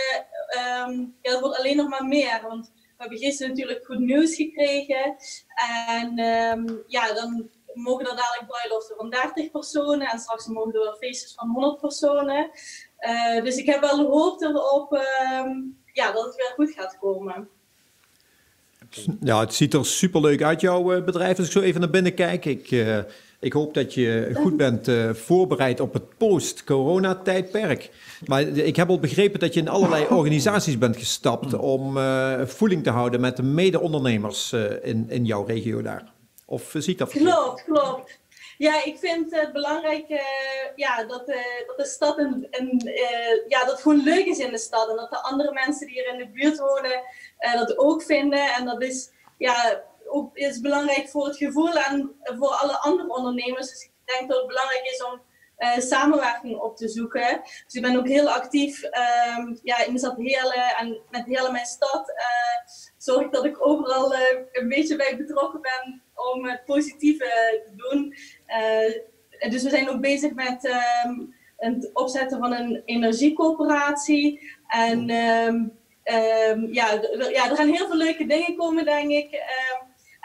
um, 0.88 1.18
ja, 1.22 1.32
dat 1.32 1.40
wordt 1.40 1.58
alleen 1.58 1.78
nog 1.78 1.90
maar 1.90 2.06
meer. 2.06 2.42
Want 2.42 2.72
we 2.98 3.04
hebben 3.04 3.18
gisteren 3.18 3.50
natuurlijk 3.52 3.86
goed 3.86 4.00
nieuws 4.00 4.36
gekregen. 4.36 5.16
En 5.88 6.16
ja, 6.88 7.14
dan 7.14 7.50
mogen 7.74 8.06
er 8.06 8.16
dadelijk 8.16 8.48
bruiloften 8.48 8.96
van 8.96 9.10
30 9.10 9.52
personen. 9.52 10.08
En 10.08 10.20
straks 10.20 10.48
mogen 10.48 10.74
er 10.74 10.80
wel 10.80 10.96
feestjes 10.96 11.34
van 11.34 11.50
100 11.50 11.82
personen. 11.82 12.50
Uh, 13.00 13.44
dus 13.44 13.56
ik 13.56 13.66
heb 13.66 13.82
wel 13.82 14.06
hoop 14.06 14.42
erop 14.42 14.98
ja, 15.94 16.12
dat 16.12 16.26
het 16.26 16.36
weer 16.36 16.54
goed 16.56 16.72
gaat 16.72 16.98
komen. 17.00 17.50
Ja, 19.20 19.40
het 19.40 19.54
ziet 19.54 19.74
er 19.74 19.86
superleuk 19.86 20.42
uit, 20.44 20.62
jouw 20.62 20.94
eh, 20.94 21.04
bedrijf. 21.04 21.38
Als 21.38 21.48
ik 21.48 21.54
zo 21.54 21.62
even 21.62 21.82
naar 21.82 21.90
binnen 21.90 22.14
kijk, 22.14 22.46
ik, 22.46 22.72
uh, 22.72 23.00
ik 23.46 23.54
hoop 23.54 23.74
dat 23.74 23.94
je 23.94 24.30
goed 24.42 24.58
bent 24.58 24.88
uh, 24.88 25.14
voorbereid 25.14 25.80
op 25.80 25.94
het 25.94 26.18
post-corona-tijdperk. 26.18 27.90
Maar 28.26 28.42
ik 28.42 28.76
heb 28.76 28.90
al 28.90 29.00
begrepen 29.00 29.40
dat 29.40 29.54
je 29.54 29.60
in 29.60 29.68
allerlei 29.68 30.06
organisaties 30.20 30.78
bent 30.78 30.98
gestapt 30.98 31.54
om 31.54 31.98
voeling 32.46 32.84
te 32.84 32.90
houden 32.90 33.22
met 33.22 33.36
de 33.36 33.44
mede-ondernemers 33.44 34.54
in, 34.82 35.06
in 35.10 35.26
jouw 35.26 35.44
regio 35.44 35.82
daar. 35.82 36.14
Of 36.46 36.74
ziet 36.78 36.98
dat 36.98 37.12
verkeerd? 37.12 37.34
Klopt, 37.34 37.64
klopt. 37.64 38.20
Ja, 38.58 38.84
ik 38.84 38.98
vind 38.98 39.32
het 39.32 39.54
belangrijk 39.54 40.10
uh, 40.10 40.20
ja, 40.76 41.04
dat, 41.04 41.30
uh, 41.30 41.36
dat 41.68 41.78
de 41.78 41.86
stad 41.86 42.18
een, 42.18 42.48
een 42.52 42.82
uh, 42.88 43.48
ja, 43.48 43.60
dat 43.60 43.72
het 43.72 43.82
gewoon 43.82 44.04
leuk 44.04 44.26
is 44.26 44.40
in 44.40 44.52
de 44.52 44.58
stad. 44.58 44.90
En 44.90 44.96
dat 44.96 45.10
de 45.10 45.22
andere 45.22 45.54
mensen 45.54 45.88
die 45.88 45.96
hier 45.96 46.14
in 46.14 46.18
de 46.18 46.28
buurt 46.28 46.58
wonen 46.58 47.02
dat 47.54 47.78
ook 47.78 48.04
vinden. 48.04 48.54
En 48.54 48.66
dat 48.66 48.82
is, 48.82 49.10
ja, 49.38 49.84
ook, 50.08 50.38
is 50.38 50.60
belangrijk 50.60 51.10
voor 51.10 51.26
het 51.26 51.38
gevoel 51.38 51.74
en 51.74 52.16
voor 52.38 52.50
alle 52.50 52.80
andere 52.80 53.16
ondernemers. 53.16 53.70
Dus 53.70 53.84
ik 53.84 54.16
denk 54.18 54.30
dat 54.30 54.38
het 54.38 54.48
belangrijk 54.48 54.86
is 54.86 55.04
om 55.04 55.22
samenwerking 55.78 56.60
op 56.60 56.78
te 56.78 56.90
zoeken. 56.90 57.42
Dus 57.44 57.74
ik 57.74 57.82
ben 57.82 57.98
ook 57.98 58.08
heel 58.08 58.30
actief 58.30 58.84
um, 58.84 59.60
ja, 59.64 59.86
in 59.86 59.94
de 59.94 60.00
stad 60.00 60.18
Heerlen 60.18 60.76
en 60.78 61.02
met 61.10 61.26
Heerlen 61.26 61.52
mijn 61.52 61.66
stad. 61.66 62.14
zorg 62.98 63.26
ik 63.26 63.32
dat 63.32 63.46
ik 63.46 63.68
overal 63.68 64.16
een 64.52 64.68
beetje 64.68 64.96
bij 64.96 65.18
betrokken 65.18 65.62
ben 65.62 66.02
om 66.16 66.46
het 66.46 66.66
positieve 66.66 67.62
te 67.66 67.76
doen. 67.76 68.16
Uh, 68.48 69.52
dus 69.52 69.64
we 69.64 69.70
zijn 69.70 69.90
ook 69.90 70.02
bezig 70.02 70.34
met 70.34 70.76
um, 71.06 71.36
het 71.58 71.90
opzetten 71.94 72.40
van 72.40 72.54
een 72.54 72.82
energiecoöperatie. 72.86 74.52
En 74.68 75.10
um, 75.10 75.78
ja, 76.72 76.92
ja, 77.32 77.50
er 77.50 77.56
gaan 77.56 77.74
heel 77.74 77.88
veel 77.88 77.98
leuke 77.98 78.26
dingen 78.26 78.56
komen, 78.56 78.86
denk 78.86 79.10
ik. 79.10 79.44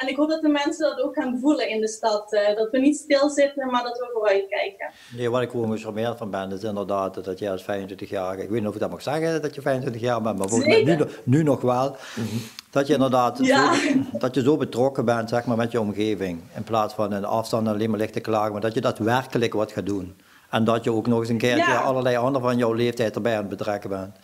En 0.01 0.09
ik 0.09 0.17
hoop 0.17 0.29
dat 0.29 0.43
de 0.43 0.49
mensen 0.49 0.89
dat 0.89 1.01
ook 1.01 1.15
gaan 1.15 1.39
voelen 1.41 1.69
in 1.69 1.81
de 1.81 1.89
stad. 1.89 2.33
Uh, 2.33 2.57
dat 2.57 2.71
we 2.71 2.79
niet 2.79 2.97
stilzitten, 2.97 3.71
maar 3.71 3.83
dat 3.83 3.99
we 3.99 4.11
vooruit 4.13 4.49
kijken. 4.49 4.91
Nee, 5.17 5.31
wat 5.31 5.43
ik 5.43 5.51
gewoon 5.51 5.73
gecharmeerd 5.73 6.19
van 6.19 6.31
ben, 6.31 6.53
is 6.53 6.63
inderdaad 6.63 7.25
dat 7.25 7.39
jij 7.39 7.51
als 7.51 7.63
25 7.63 8.11
jaar, 8.11 8.39
ik 8.39 8.49
weet 8.49 8.61
niet 8.61 8.69
of 8.69 8.75
ik 8.75 8.81
dat 8.81 8.91
mag 8.91 9.03
zeggen 9.03 9.43
dat 9.43 9.55
je 9.55 9.61
25 9.61 10.03
jaar 10.03 10.23
bent, 10.23 10.39
maar 10.39 10.49
volgens 10.49 10.71
mij 10.71 10.97
nu, 10.97 11.05
nu 11.25 11.43
nog 11.43 11.61
wel. 11.61 11.89
Mm 11.89 12.25
-hmm. 12.25 12.41
Dat 12.71 12.87
je 12.87 12.93
inderdaad 12.93 13.37
zo, 13.37 13.71
dat 14.19 14.35
je 14.35 14.43
zo 14.43 14.57
betrokken 14.57 15.05
bent 15.05 15.29
zeg 15.29 15.45
maar, 15.45 15.57
met 15.57 15.73
je 15.73 15.81
omgeving. 15.81 16.43
In 16.57 16.65
plaats 16.65 16.95
van 16.95 17.13
een 17.13 17.25
afstand 17.25 17.69
alleen 17.69 17.91
maar 17.91 17.99
ligt 17.99 18.13
te 18.13 18.21
klagen, 18.21 18.53
maar 18.53 18.61
dat 18.61 18.75
je 18.75 18.81
daadwerkelijk 18.81 19.53
wat 19.53 19.73
gaat 19.73 19.87
doen. 19.87 20.17
En 20.51 20.65
dat 20.65 20.85
je 20.85 20.93
ook 20.93 21.07
nog 21.07 21.19
eens 21.19 21.29
een 21.29 21.39
keertje 21.39 21.73
allerlei 21.73 22.17
anderen 22.17 22.49
van 22.49 22.57
jouw 22.57 22.73
leeftijd 22.73 23.15
erbij 23.15 23.33
aan 23.33 23.39
het 23.39 23.49
betrekken 23.49 23.91
bent. 23.91 24.17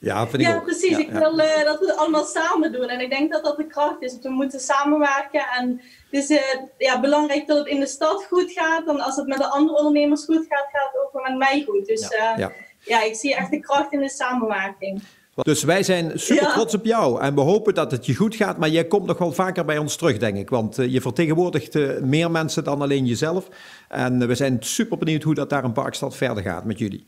Ja, 0.00 0.26
vind 0.28 0.42
ik 0.42 0.48
ja, 0.48 0.58
precies. 0.58 0.98
ik 0.98 1.10
wil 1.10 1.38
uh, 1.38 1.64
dat 1.64 1.78
we 1.78 1.86
het 1.86 1.96
allemaal 1.96 2.24
samen 2.24 2.72
doen. 2.72 2.88
En 2.88 3.00
ik 3.00 3.10
denk 3.10 3.32
dat 3.32 3.44
dat 3.44 3.56
de 3.56 3.66
kracht 3.66 4.02
is. 4.02 4.18
we 4.22 4.28
moeten 4.28 4.60
samenwerken. 4.60 5.46
En 5.58 5.80
het 6.10 6.22
is 6.22 6.30
uh, 6.30 6.38
ja, 6.78 7.00
belangrijk 7.00 7.46
dat 7.46 7.58
het 7.58 7.66
in 7.66 7.80
de 7.80 7.86
stad 7.86 8.24
goed 8.24 8.52
gaat. 8.52 8.88
En 8.88 9.00
als 9.00 9.16
het 9.16 9.26
met 9.26 9.38
de 9.38 9.46
andere 9.46 9.78
ondernemers 9.78 10.24
goed 10.24 10.46
gaat, 10.48 10.66
gaat 10.72 10.90
het 10.92 11.02
ook 11.14 11.28
met 11.28 11.38
mij 11.38 11.64
goed. 11.66 11.86
Dus 11.86 12.02
uh, 12.02 12.46
ja, 12.84 13.02
ik 13.02 13.14
zie 13.14 13.34
echt 13.34 13.50
de 13.50 13.60
kracht 13.60 13.92
in 13.92 14.00
de 14.00 14.08
samenwerking. 14.08 15.02
Dus 15.42 15.62
wij 15.62 15.82
zijn 15.82 16.12
super 16.14 16.52
trots 16.52 16.74
op 16.74 16.84
jou 16.84 17.20
en 17.20 17.34
we 17.34 17.40
hopen 17.40 17.74
dat 17.74 17.90
het 17.90 18.06
je 18.06 18.14
goed 18.14 18.36
gaat. 18.36 18.58
Maar 18.58 18.68
jij 18.68 18.84
komt 18.84 19.06
nog 19.06 19.18
wel 19.18 19.32
vaker 19.32 19.64
bij 19.64 19.78
ons 19.78 19.96
terug, 19.96 20.18
denk 20.18 20.36
ik. 20.36 20.50
Want 20.50 20.76
je 20.76 21.00
vertegenwoordigt 21.00 22.00
meer 22.00 22.30
mensen 22.30 22.64
dan 22.64 22.82
alleen 22.82 23.06
jezelf. 23.06 23.48
En 23.88 24.26
we 24.26 24.34
zijn 24.34 24.56
super 24.60 24.98
benieuwd 24.98 25.22
hoe 25.22 25.34
dat 25.34 25.50
daar 25.50 25.64
in 25.64 25.72
Parkstad 25.72 26.16
verder 26.16 26.42
gaat 26.42 26.64
met 26.64 26.78
jullie. 26.78 27.06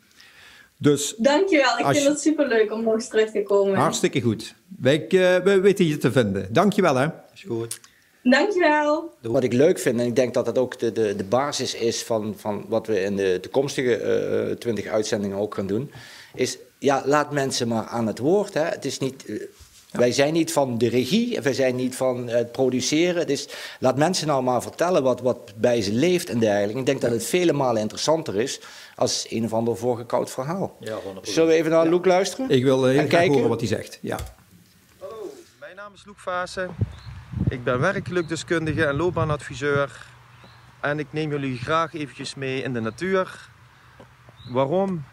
Dus 0.82 1.14
Dankjewel, 1.18 1.78
ik 1.78 1.86
vind 1.86 2.06
het 2.06 2.20
super 2.20 2.48
leuk 2.48 2.72
om 2.72 2.82
nog 2.82 2.94
eens 2.94 3.08
terug 3.08 3.30
te 3.30 3.42
komen. 3.42 3.74
Hartstikke 3.74 4.20
goed. 4.20 4.54
Wij, 4.78 5.06
we 5.44 5.60
weten 5.60 5.86
je 5.86 5.98
te 5.98 6.12
vinden. 6.12 6.52
Dankjewel 6.52 6.96
hè. 6.96 7.06
Is 7.34 7.44
goed. 7.46 7.80
Dankjewel. 8.22 9.14
Wat 9.20 9.42
ik 9.42 9.52
leuk 9.52 9.78
vind, 9.78 10.00
en 10.00 10.06
ik 10.06 10.16
denk 10.16 10.34
dat 10.34 10.44
dat 10.44 10.58
ook 10.58 10.78
de, 10.78 10.92
de, 10.92 11.16
de 11.16 11.24
basis 11.24 11.74
is 11.74 12.02
van, 12.02 12.34
van 12.36 12.64
wat 12.68 12.86
we 12.86 13.02
in 13.02 13.16
de 13.16 13.38
toekomstige 13.40 14.56
twintig 14.58 14.86
uitzendingen 14.86 15.36
ook 15.36 15.54
gaan 15.54 15.66
doen, 15.66 15.90
is 16.34 16.58
ja, 16.78 17.02
laat 17.06 17.32
mensen 17.32 17.68
maar 17.68 17.86
aan 17.86 18.06
het 18.06 18.18
woord. 18.18 18.54
Hè. 18.54 18.64
Het 18.64 18.84
is 18.84 18.98
niet, 18.98 19.48
eh, 19.92 19.98
Wij 19.98 20.12
zijn 20.12 20.32
niet 20.32 20.52
van 20.52 20.78
de 20.78 20.88
regie, 20.88 21.40
wij 21.40 21.52
zijn 21.52 21.76
niet 21.76 21.96
van 21.96 22.28
het 22.28 22.52
produceren. 22.52 23.26
Dus 23.26 23.48
laat 23.78 23.96
mensen 23.96 24.26
nou 24.26 24.42
maar 24.42 24.62
vertellen 24.62 25.02
wat, 25.02 25.20
wat 25.20 25.52
bij 25.56 25.82
ze 25.82 25.92
leeft 25.92 26.28
en 26.30 26.38
dergelijke. 26.38 26.78
Ik 26.78 26.86
denk 26.86 27.00
dat 27.00 27.10
het 27.10 27.24
vele 27.24 27.52
malen 27.52 27.82
interessanter 27.82 28.40
is 28.40 28.60
als 28.96 29.26
een 29.28 29.44
of 29.44 29.52
ander 29.52 29.76
voorgekoud 29.76 30.30
verhaal. 30.30 30.76
Ja, 30.80 30.98
Zullen 31.22 31.48
we 31.48 31.54
even 31.54 31.70
naar 31.70 31.84
ja. 31.84 31.90
Loek 31.90 32.06
luisteren? 32.06 32.50
Ik 32.50 32.62
wil 32.62 32.88
even 32.88 33.08
kijken 33.08 33.32
horen 33.32 33.48
wat 33.48 33.60
hij 33.60 33.68
zegt. 33.68 33.98
Ja. 34.02 34.18
Hallo, 34.98 35.32
mijn 35.60 35.76
naam 35.76 35.92
is 35.94 36.02
Loek 36.06 36.18
Vaassen. 36.18 36.70
Ik 37.48 37.64
ben 37.64 37.80
werkgelukdeskundige 37.80 38.86
en 38.86 38.96
loopbaanadviseur. 38.96 40.06
En 40.80 40.98
ik 40.98 41.06
neem 41.10 41.30
jullie 41.30 41.58
graag 41.58 41.94
eventjes 41.94 42.34
mee 42.34 42.62
in 42.62 42.72
de 42.72 42.80
natuur. 42.80 43.48
Waarom? 44.50 45.04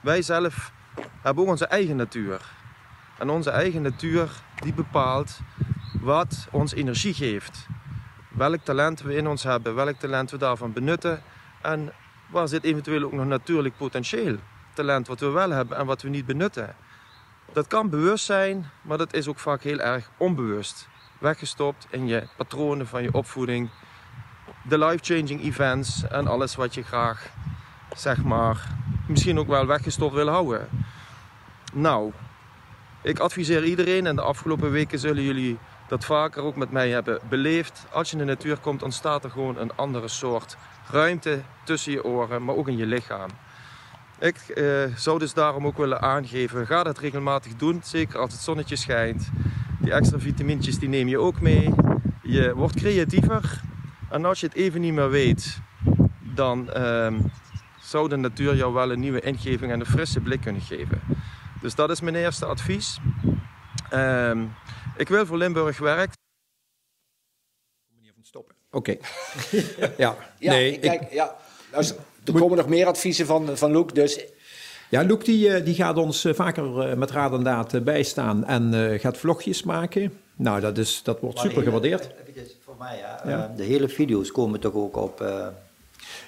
Wij 0.00 0.22
zelf 0.22 0.72
hebben 1.22 1.42
ook 1.44 1.50
onze 1.50 1.66
eigen 1.66 1.96
natuur. 1.96 2.40
En 3.24 3.30
onze 3.30 3.50
eigen 3.50 3.82
natuur 3.82 4.28
die 4.62 4.72
bepaalt 4.72 5.38
wat 6.00 6.46
ons 6.50 6.74
energie 6.74 7.14
geeft. 7.14 7.66
Welk 8.28 8.60
talent 8.60 9.02
we 9.02 9.16
in 9.16 9.28
ons 9.28 9.42
hebben, 9.42 9.74
welk 9.74 9.98
talent 9.98 10.30
we 10.30 10.36
daarvan 10.36 10.72
benutten. 10.72 11.22
En 11.62 11.92
waar 12.30 12.48
zit 12.48 12.64
eventueel 12.64 13.02
ook 13.02 13.12
nog 13.12 13.26
natuurlijk 13.26 13.76
potentieel. 13.76 14.36
Talent 14.74 15.06
wat 15.06 15.20
we 15.20 15.28
wel 15.28 15.50
hebben 15.50 15.76
en 15.76 15.86
wat 15.86 16.02
we 16.02 16.08
niet 16.08 16.26
benutten. 16.26 16.74
Dat 17.52 17.66
kan 17.66 17.90
bewust 17.90 18.24
zijn, 18.24 18.70
maar 18.82 18.98
dat 18.98 19.14
is 19.14 19.28
ook 19.28 19.38
vaak 19.38 19.62
heel 19.62 19.80
erg 19.80 20.10
onbewust. 20.16 20.88
Weggestopt 21.18 21.86
in 21.90 22.06
je 22.06 22.26
patronen 22.36 22.86
van 22.86 23.02
je 23.02 23.12
opvoeding. 23.12 23.70
De 24.62 24.78
life-changing 24.78 25.42
events 25.42 26.08
en 26.08 26.26
alles 26.26 26.54
wat 26.54 26.74
je 26.74 26.82
graag, 26.82 27.30
zeg 27.96 28.22
maar, 28.22 28.68
misschien 29.06 29.38
ook 29.38 29.48
wel 29.48 29.66
weggestopt 29.66 30.14
wil 30.14 30.28
houden. 30.28 30.68
Nou, 31.72 32.12
ik 33.04 33.18
adviseer 33.18 33.64
iedereen 33.64 34.06
en 34.06 34.16
de 34.16 34.22
afgelopen 34.22 34.70
weken 34.70 34.98
zullen 34.98 35.22
jullie 35.22 35.58
dat 35.88 36.04
vaker 36.04 36.42
ook 36.42 36.56
met 36.56 36.70
mij 36.70 36.90
hebben 36.90 37.20
beleefd. 37.28 37.86
Als 37.90 38.10
je 38.10 38.16
in 38.16 38.26
de 38.26 38.32
natuur 38.32 38.56
komt, 38.56 38.82
ontstaat 38.82 39.24
er 39.24 39.30
gewoon 39.30 39.58
een 39.58 39.76
andere 39.76 40.08
soort 40.08 40.56
ruimte 40.90 41.40
tussen 41.64 41.92
je 41.92 42.04
oren, 42.04 42.44
maar 42.44 42.54
ook 42.54 42.68
in 42.68 42.76
je 42.76 42.86
lichaam. 42.86 43.28
Ik 44.18 44.36
eh, 44.36 44.66
zou 44.96 45.18
dus 45.18 45.34
daarom 45.34 45.66
ook 45.66 45.76
willen 45.76 46.00
aangeven, 46.00 46.66
ga 46.66 46.82
dat 46.82 46.98
regelmatig 46.98 47.56
doen, 47.56 47.80
zeker 47.84 48.18
als 48.18 48.32
het 48.32 48.42
zonnetje 48.42 48.76
schijnt. 48.76 49.28
Die 49.80 49.92
extra 49.92 50.18
vitamintjes 50.18 50.78
die 50.78 50.88
neem 50.88 51.08
je 51.08 51.18
ook 51.18 51.40
mee. 51.40 51.74
Je 52.22 52.54
wordt 52.54 52.76
creatiever 52.76 53.60
en 54.08 54.24
als 54.24 54.40
je 54.40 54.46
het 54.46 54.56
even 54.56 54.80
niet 54.80 54.94
meer 54.94 55.10
weet, 55.10 55.58
dan 56.20 56.70
ehm, 56.72 57.14
zou 57.80 58.08
de 58.08 58.16
natuur 58.16 58.56
jou 58.56 58.72
wel 58.72 58.92
een 58.92 59.00
nieuwe 59.00 59.20
ingeving 59.20 59.72
en 59.72 59.80
een 59.80 59.86
frisse 59.86 60.20
blik 60.20 60.40
kunnen 60.40 60.62
geven. 60.62 61.00
Dus 61.64 61.74
dat 61.74 61.90
is 61.90 62.00
mijn 62.00 62.14
eerste 62.14 62.44
advies. 62.46 62.98
Ehm, 63.90 64.44
ik 64.96 65.08
wil 65.08 65.26
voor 65.26 65.36
Limburg 65.36 65.78
werk. 65.78 66.12
Oké. 68.70 68.96
ja, 69.96 70.16
Ja, 70.38 70.52
nee, 70.52 70.72
ik 70.72 70.80
kijk, 70.80 71.12
ja. 71.12 71.36
luister, 71.72 71.96
er 72.24 72.32
komen 72.32 72.56
nog 72.56 72.68
meer 72.68 72.86
adviezen 72.86 73.26
van, 73.26 73.56
van 73.56 73.72
Loek, 73.72 73.94
dus 73.94 74.20
Ja, 74.88 75.04
Loek 75.04 75.24
die, 75.24 75.54
eh, 75.54 75.64
die 75.64 75.74
gaat 75.74 75.96
ons 75.96 76.24
eh, 76.24 76.34
vaker 76.34 76.80
eh, 76.90 76.96
met 76.96 77.10
raad 77.10 77.32
en 77.32 77.42
daad 77.42 77.84
bijstaan 77.84 78.44
en 78.44 78.74
eh, 78.92 79.00
gaat 79.00 79.16
vlogjes 79.18 79.62
maken. 79.62 80.18
Nou, 80.36 80.60
dat, 80.60 80.78
is, 80.78 81.02
dat 81.02 81.20
wordt 81.20 81.36
Maar 81.36 81.44
super 81.44 81.62
hele- 81.62 81.74
gewaardeerd. 81.76 82.14
eventjes 82.22 82.56
voor 82.64 82.74
mij, 82.78 82.98
Ja. 82.98 83.20
eh, 83.50 83.56
de 83.56 83.62
hele 83.64 83.88
video's 83.88 84.30
komen 84.32 84.60
toch 84.60 84.74
ook 84.74 84.96
op... 84.96 85.20
eh, 85.20 85.46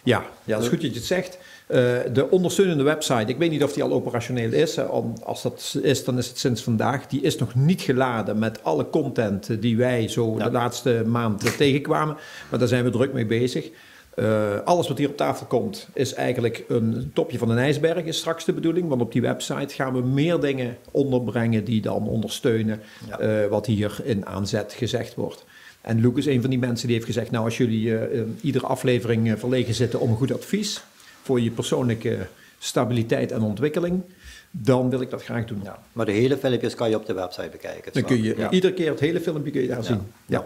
Ja, 0.02 0.24
ja, 0.44 0.54
dat 0.54 0.62
is 0.62 0.68
goed 0.68 0.80
dat 0.80 0.90
je 0.90 0.96
het 0.96 1.06
zegt. 1.06 1.38
Eh, 1.66 1.78
de 2.12 2.30
ondersteunende 2.30 2.82
website, 2.82 3.24
ik 3.32 3.36
weet 3.36 3.50
niet 3.50 3.62
of 3.64 3.72
die 3.72 3.82
al 3.82 3.92
operationeel 3.92 4.52
is. 4.52 4.78
Als 5.22 5.42
dat 5.42 5.78
is, 5.82 6.04
dan 6.04 6.18
is 6.18 6.28
het 6.28 6.38
sinds 6.38 6.62
vandaag. 6.62 7.06
Die 7.06 7.20
is 7.20 7.36
nog 7.38 7.54
niet 7.54 7.80
geladen 7.82 8.38
met 8.38 8.64
alle 8.64 8.90
content 8.90 9.62
die 9.62 9.76
wij 9.76 10.08
zo 10.08 10.36
de 10.38 10.50
laatste 10.50 11.02
maand 11.06 11.56
tegenkwamen. 11.56 12.16
Maar 12.50 12.58
daar 12.58 12.68
zijn 12.68 12.84
we 12.84 12.90
druk 12.90 13.12
mee 13.12 13.26
bezig. 13.26 13.70
Eh, 14.14 14.60
alles 14.64 14.88
wat 14.88 14.98
hier 14.98 15.08
op 15.08 15.16
tafel 15.16 15.46
komt, 15.46 15.88
is 15.92 16.14
eigenlijk 16.14 16.64
een 16.68 17.10
topje 17.14 17.38
van 17.38 17.50
een 17.50 17.58
ijsberg, 17.58 18.04
is 18.04 18.18
straks 18.18 18.44
de 18.44 18.52
bedoeling. 18.52 18.88
Want 18.88 19.00
op 19.00 19.12
die 19.12 19.22
website 19.22 19.74
gaan 19.74 19.92
we 19.94 20.00
meer 20.00 20.40
dingen 20.40 20.76
onderbrengen 20.90 21.64
die 21.64 21.80
dan 21.80 22.08
ondersteunen 22.08 22.80
Ja. 23.08 23.18
eh, 23.18 23.46
wat 23.48 23.66
hier 23.66 24.00
in 24.04 24.26
aanzet 24.26 24.72
gezegd 24.72 25.14
wordt. 25.14 25.44
En 25.80 26.00
Luc 26.00 26.12
is 26.14 26.26
een 26.26 26.40
van 26.40 26.50
die 26.50 26.58
mensen 26.58 26.86
die 26.86 26.96
heeft 26.96 27.08
gezegd: 27.08 27.30
Nou, 27.30 27.44
als 27.44 27.56
jullie 27.56 27.92
iedere 28.40 28.66
aflevering 28.66 29.38
verlegen 29.38 29.74
zitten 29.74 30.00
om 30.00 30.10
een 30.10 30.16
goed 30.16 30.32
advies 30.32 30.82
voor 31.26 31.40
je 31.40 31.50
persoonlijke 31.50 32.26
stabiliteit 32.58 33.32
en 33.32 33.42
ontwikkeling, 33.42 34.02
dan 34.50 34.90
wil 34.90 35.00
ik 35.00 35.10
dat 35.10 35.22
graag 35.22 35.44
doen. 35.44 35.60
ja. 35.64 35.78
Maar 35.92 36.06
de 36.06 36.12
hele 36.12 36.36
filmpjes 36.36 36.74
kan 36.74 36.88
je 36.90 36.96
op 36.96 37.06
de 37.06 37.12
website 37.12 37.48
bekijken. 37.50 37.92
Dan 37.92 38.02
kun 38.04 38.22
je 38.22 38.34
Ja. 38.36 38.50
iedere 38.50 38.72
keer 38.72 38.90
het 38.90 39.00
hele 39.00 39.20
filmpje 39.20 39.50
kun 39.52 39.60
je 39.62 39.68
daar 39.68 39.84
zien. 39.84 40.00
Ja. 40.26 40.44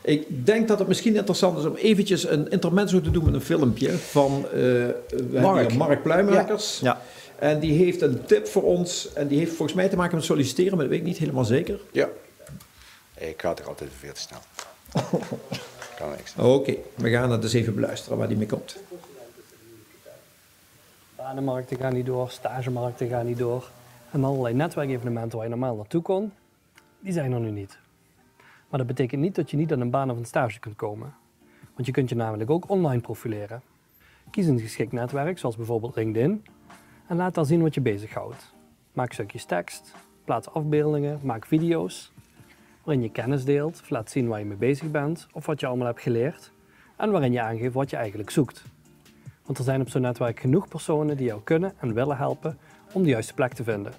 Ik 0.00 0.46
denk 0.46 0.68
dat 0.68 0.78
het 0.78 0.88
misschien 0.88 1.14
interessant 1.16 1.58
is 1.58 1.64
om 1.64 1.74
eventjes 1.76 2.28
een 2.28 2.50
intermezzo 2.50 3.00
te 3.00 3.10
doen 3.10 3.24
met 3.24 3.34
een 3.34 3.40
filmpje 3.40 3.90
van 3.98 4.46
eh, 4.52 5.40
Mark. 5.42 5.74
Mark 5.74 6.02
Pluimakers. 6.02 6.80
Ja. 6.80 7.00
En 7.38 7.60
die 7.60 7.72
heeft 7.84 8.02
een 8.02 8.24
tip 8.24 8.46
voor 8.46 8.62
ons. 8.62 9.08
En 9.14 9.28
die 9.28 9.38
heeft 9.38 9.52
volgens 9.54 9.76
mij 9.76 9.88
te 9.88 9.96
maken 9.96 10.16
met 10.16 10.24
solliciteren, 10.24 10.70
maar 10.72 10.80
dat 10.80 10.88
weet 10.90 10.98
ik 11.00 11.06
niet 11.06 11.18
helemaal 11.18 11.44
zeker. 11.44 11.78
ja. 11.92 12.08
Ik 13.18 13.40
ga 13.40 13.54
toch 13.54 13.68
altijd 13.68 13.90
veel 13.98 14.12
te 14.12 14.20
snel. 14.20 14.38
kan 15.98 16.10
niks. 16.16 16.34
Oké, 16.38 16.74
we 16.94 17.10
gaan 17.10 17.30
het 17.30 17.42
eens 17.42 17.52
even 17.52 17.74
beluisteren 17.74 18.18
waar 18.18 18.28
die 18.28 18.36
mee 18.36 18.46
komt. 18.46 18.76
Banenmarkten 21.24 21.76
gaan 21.76 21.92
niet 21.92 22.06
door, 22.06 22.30
stagemarkten 22.30 23.08
gaan 23.08 23.26
niet 23.26 23.38
door. 23.38 23.70
En 24.10 24.24
allerlei 24.24 24.54
netwerkevenementen 24.54 25.38
waar 25.38 25.46
je 25.46 25.54
normaal 25.54 25.76
naartoe 25.76 26.02
kon, 26.02 26.32
die 27.00 27.12
zijn 27.12 27.32
er 27.32 27.40
nu 27.40 27.50
niet. 27.50 27.78
Maar 28.68 28.78
dat 28.78 28.86
betekent 28.86 29.20
niet 29.20 29.34
dat 29.34 29.50
je 29.50 29.56
niet 29.56 29.72
aan 29.72 29.80
een 29.80 29.90
baan 29.90 30.10
of 30.10 30.16
een 30.16 30.24
stage 30.24 30.60
kunt 30.60 30.76
komen. 30.76 31.14
Want 31.74 31.86
je 31.86 31.92
kunt 31.92 32.08
je 32.08 32.14
namelijk 32.14 32.50
ook 32.50 32.68
online 32.70 33.00
profileren. 33.00 33.62
Kies 34.30 34.46
een 34.46 34.60
geschikt 34.60 34.92
netwerk, 34.92 35.38
zoals 35.38 35.56
bijvoorbeeld 35.56 35.96
LinkedIn, 35.96 36.44
en 37.06 37.16
laat 37.16 37.34
daar 37.34 37.44
zien 37.44 37.62
wat 37.62 37.74
je 37.74 37.80
bezighoudt. 37.80 38.54
Maak 38.92 39.12
stukjes 39.12 39.44
tekst, 39.44 39.94
plaats 40.24 40.50
afbeeldingen, 40.50 41.20
maak 41.22 41.46
video's, 41.46 42.12
waarin 42.82 43.02
je 43.02 43.10
kennis 43.10 43.44
deelt 43.44 43.80
of 43.80 43.90
laat 43.90 44.10
zien 44.10 44.28
waar 44.28 44.38
je 44.38 44.44
mee 44.44 44.56
bezig 44.56 44.90
bent 44.90 45.26
of 45.32 45.46
wat 45.46 45.60
je 45.60 45.66
allemaal 45.66 45.86
hebt 45.86 46.00
geleerd, 46.00 46.52
en 46.96 47.10
waarin 47.10 47.32
je 47.32 47.40
aangeeft 47.40 47.74
wat 47.74 47.90
je 47.90 47.96
eigenlijk 47.96 48.30
zoekt. 48.30 48.73
Want 49.44 49.58
er 49.58 49.64
zijn 49.64 49.80
op 49.80 49.88
zo'n 49.88 50.00
netwerk 50.00 50.40
genoeg 50.40 50.68
personen 50.68 51.16
die 51.16 51.26
jou 51.26 51.42
kunnen 51.42 51.72
en 51.80 51.94
willen 51.94 52.16
helpen 52.16 52.58
om 52.92 53.02
de 53.02 53.08
juiste 53.08 53.34
plek 53.34 53.52
te 53.52 53.64
vinden. 53.64 53.92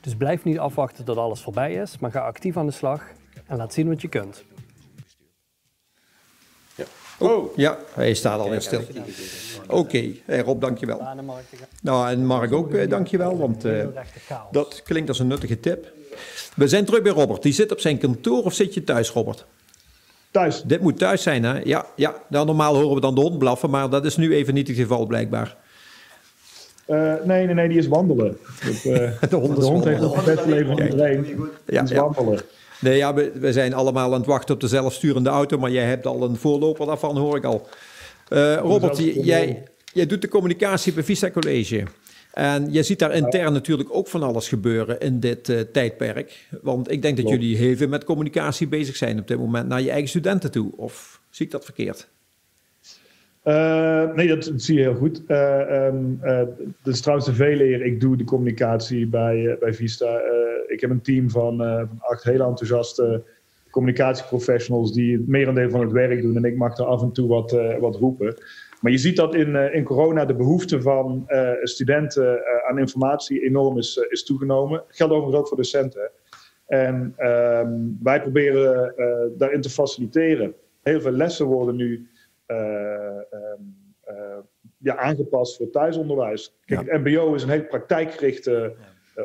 Dus 0.00 0.16
blijf 0.16 0.44
niet 0.44 0.58
afwachten 0.58 1.04
tot 1.04 1.16
alles 1.16 1.40
voorbij 1.40 1.74
is, 1.74 1.98
maar 1.98 2.10
ga 2.10 2.20
actief 2.20 2.56
aan 2.56 2.66
de 2.66 2.72
slag 2.72 3.04
en 3.46 3.56
laat 3.56 3.72
zien 3.72 3.88
wat 3.88 4.02
je 4.02 4.08
kunt. 4.08 4.44
Oh, 7.18 7.56
ja, 7.56 7.78
hij 7.94 8.14
staat 8.14 8.40
alweer 8.40 8.60
stil. 8.60 8.82
Oké, 9.68 10.10
hey 10.24 10.40
Rob, 10.40 10.60
dankjewel. 10.60 11.00
Nou, 11.82 12.10
en 12.10 12.26
Mark 12.26 12.52
ook, 12.52 12.74
eh, 12.74 12.88
dankjewel, 12.88 13.38
want 13.38 13.64
eh, 13.64 13.86
dat 14.50 14.82
klinkt 14.82 15.08
als 15.08 15.18
een 15.18 15.26
nuttige 15.26 15.60
tip. 15.60 15.92
We 16.56 16.68
zijn 16.68 16.84
terug 16.84 17.02
bij 17.02 17.12
Robert. 17.12 17.42
Die 17.42 17.52
zit 17.52 17.72
op 17.72 17.80
zijn 17.80 17.98
kantoor 17.98 18.42
of 18.42 18.54
zit 18.54 18.74
je 18.74 18.84
thuis, 18.84 19.10
Robert? 19.10 19.46
Thuis. 20.32 20.62
Dit 20.62 20.80
moet 20.80 20.98
thuis 20.98 21.22
zijn, 21.22 21.42
hè? 21.44 21.60
Ja, 21.64 21.86
ja. 21.96 22.14
Nou, 22.28 22.46
normaal 22.46 22.74
horen 22.74 22.94
we 22.94 23.00
dan 23.00 23.14
de 23.14 23.20
hond 23.20 23.38
blaffen, 23.38 23.70
maar 23.70 23.90
dat 23.90 24.04
is 24.04 24.16
nu 24.16 24.34
even 24.34 24.54
niet 24.54 24.68
het 24.68 24.76
geval, 24.76 25.06
blijkbaar. 25.06 25.56
Eh, 26.86 27.12
nee, 27.24 27.46
nee, 27.46 27.54
nee, 27.54 27.68
die 27.68 27.78
is 27.78 27.86
wandelen. 27.88 28.36
Dat, 28.64 28.74
eh, 28.74 29.10
De 29.30 29.36
hond 29.36 29.58
is 29.58 29.64
de 29.64 29.70
hond 29.70 29.84
heeft 29.84 30.00
wandelen. 30.00 30.00
nog 30.00 30.14
het 30.24 30.24
beste 30.34 30.48
leven 30.50 30.76
van 30.76 30.80
iedereen. 30.86 31.22
Die 31.22 31.36
Ja, 31.66 31.82
is 31.82 31.90
ja. 31.90 32.00
wandelen. 32.00 32.40
Nee, 32.80 32.96
ja, 32.96 33.14
we, 33.14 33.32
we 33.34 33.52
zijn 33.52 33.74
allemaal 33.74 34.12
aan 34.12 34.18
het 34.18 34.26
wachten 34.26 34.54
op 34.54 34.60
de 34.60 34.68
zelfsturende 34.68 35.30
auto, 35.30 35.58
maar 35.58 35.70
jij 35.70 35.84
hebt 35.84 36.06
al 36.06 36.22
een 36.22 36.36
voorloper 36.36 36.86
daarvan, 36.86 37.16
hoor 37.16 37.36
ik 37.36 37.44
al. 37.44 37.66
Eh, 38.28 38.56
Robert, 38.56 38.98
jij, 39.24 39.62
jij 39.92 40.06
doet 40.06 40.20
de 40.22 40.28
communicatie 40.28 40.92
bij 40.92 41.02
Vista 41.04 41.30
College. 41.30 41.82
En 42.32 42.72
je 42.72 42.82
ziet 42.82 42.98
daar 42.98 43.14
intern 43.14 43.52
natuurlijk 43.52 43.88
ook 43.92 44.08
van 44.08 44.22
alles 44.22 44.48
gebeuren 44.48 45.00
in 45.00 45.20
dit 45.20 45.48
eh, 45.48 45.60
tijdperk. 45.60 46.48
Want 46.62 46.90
ik 46.90 47.02
denk 47.02 47.16
dat 47.16 47.24
Klopt. 47.24 47.40
jullie 47.40 47.56
heel 47.56 47.76
veel 47.76 47.88
met 47.88 48.04
communicatie 48.04 48.68
bezig 48.68 48.96
zijn 48.96 49.18
op 49.18 49.28
dit 49.28 49.38
moment 49.38 49.68
naar 49.68 49.80
je 49.80 49.90
eigen 49.90 50.08
studenten 50.08 50.50
toe. 50.50 50.72
Of 50.76 51.20
zie 51.30 51.46
ik 51.46 51.52
dat 51.52 51.64
verkeerd? 51.64 52.08
Eh, 53.42 54.12
nee, 54.14 54.28
dat, 54.28 54.44
dat 54.44 54.62
zie 54.62 54.76
je 54.76 54.82
heel 54.82 54.94
goed. 54.94 55.22
Ehm, 55.26 55.96
eh, 56.20 56.42
dat 56.82 56.94
is 56.94 57.00
trouwens 57.00 57.28
de 57.28 57.34
veeleer. 57.34 57.84
Ik 57.84 58.00
doe 58.00 58.16
de 58.16 58.24
communicatie 58.24 59.06
bij, 59.06 59.56
bij 59.60 59.74
Vista. 59.74 60.20
Ik 60.66 60.80
heb 60.80 60.90
een 60.90 61.02
team 61.02 61.30
van, 61.30 61.56
van 61.56 61.98
acht 61.98 62.24
hele 62.24 62.44
enthousiaste 62.44 63.22
communicatieprofessionals 63.70 64.92
die 64.92 65.16
het 65.16 65.28
merendeel 65.28 65.70
van 65.70 65.80
het 65.80 65.92
werk 65.92 66.22
doen. 66.22 66.36
En 66.36 66.44
ik 66.44 66.56
mag 66.56 66.78
er 66.78 66.84
af 66.84 67.02
en 67.02 67.12
toe 67.12 67.28
wat, 67.28 67.56
wat 67.80 67.96
roepen. 67.96 68.36
Maar 68.82 68.92
je 68.92 68.98
ziet 68.98 69.16
dat 69.16 69.34
in, 69.34 69.56
eh, 69.56 69.74
in 69.74 69.84
corona 69.84 70.24
de 70.24 70.34
behoefte 70.34 70.82
van 70.82 71.24
eh, 71.26 71.50
studenten 71.62 72.44
eh, 72.44 72.68
aan 72.68 72.78
informatie 72.78 73.44
enorm 73.44 73.78
is, 73.78 73.96
is 74.08 74.24
toegenomen. 74.24 74.78
Dat 74.86 74.96
geldt 74.96 75.12
overigens 75.12 75.40
ook 75.40 75.48
voor 75.48 75.56
docenten. 75.56 76.10
En 76.66 77.12
ehm, 77.16 77.70
wij 78.02 78.20
proberen 78.22 78.94
daarin 79.38 79.60
te 79.60 79.70
faciliteren. 79.70 80.54
Heel 80.82 81.00
veel 81.00 81.10
lessen 81.10 81.46
worden 81.46 81.76
nu 81.76 82.08
eh, 82.46 83.16
ehm, 83.16 83.62
eh, 84.04 84.38
ja, 84.78 84.96
aangepast 84.96 85.56
voor 85.56 85.70
thuisonderwijs. 85.70 86.54
Kijk, 86.64 86.90
het 86.90 87.04
MBO 87.04 87.34
is 87.34 87.42
een 87.42 87.48
heel 87.48 87.64
praktijkgerichte 87.64 88.74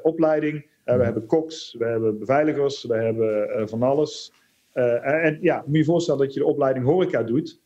opleiding. 0.02 0.66
We 0.84 1.04
hebben 1.04 1.26
koks, 1.26 1.76
we 1.80 1.86
hebben 1.86 2.20
beveiligers, 2.20 2.84
we 2.84 2.96
hebben 2.96 3.70
van 3.70 3.84
alles. 3.84 4.34
En, 4.74 5.38
ja, 5.42 5.64
moet 5.66 5.78
je 5.78 5.84
voorstellen 5.84 6.22
dat 6.22 6.34
je 6.34 6.40
de 6.40 6.46
opleiding 6.46 6.86
horeca 6.86 7.24
doet. 7.24 7.62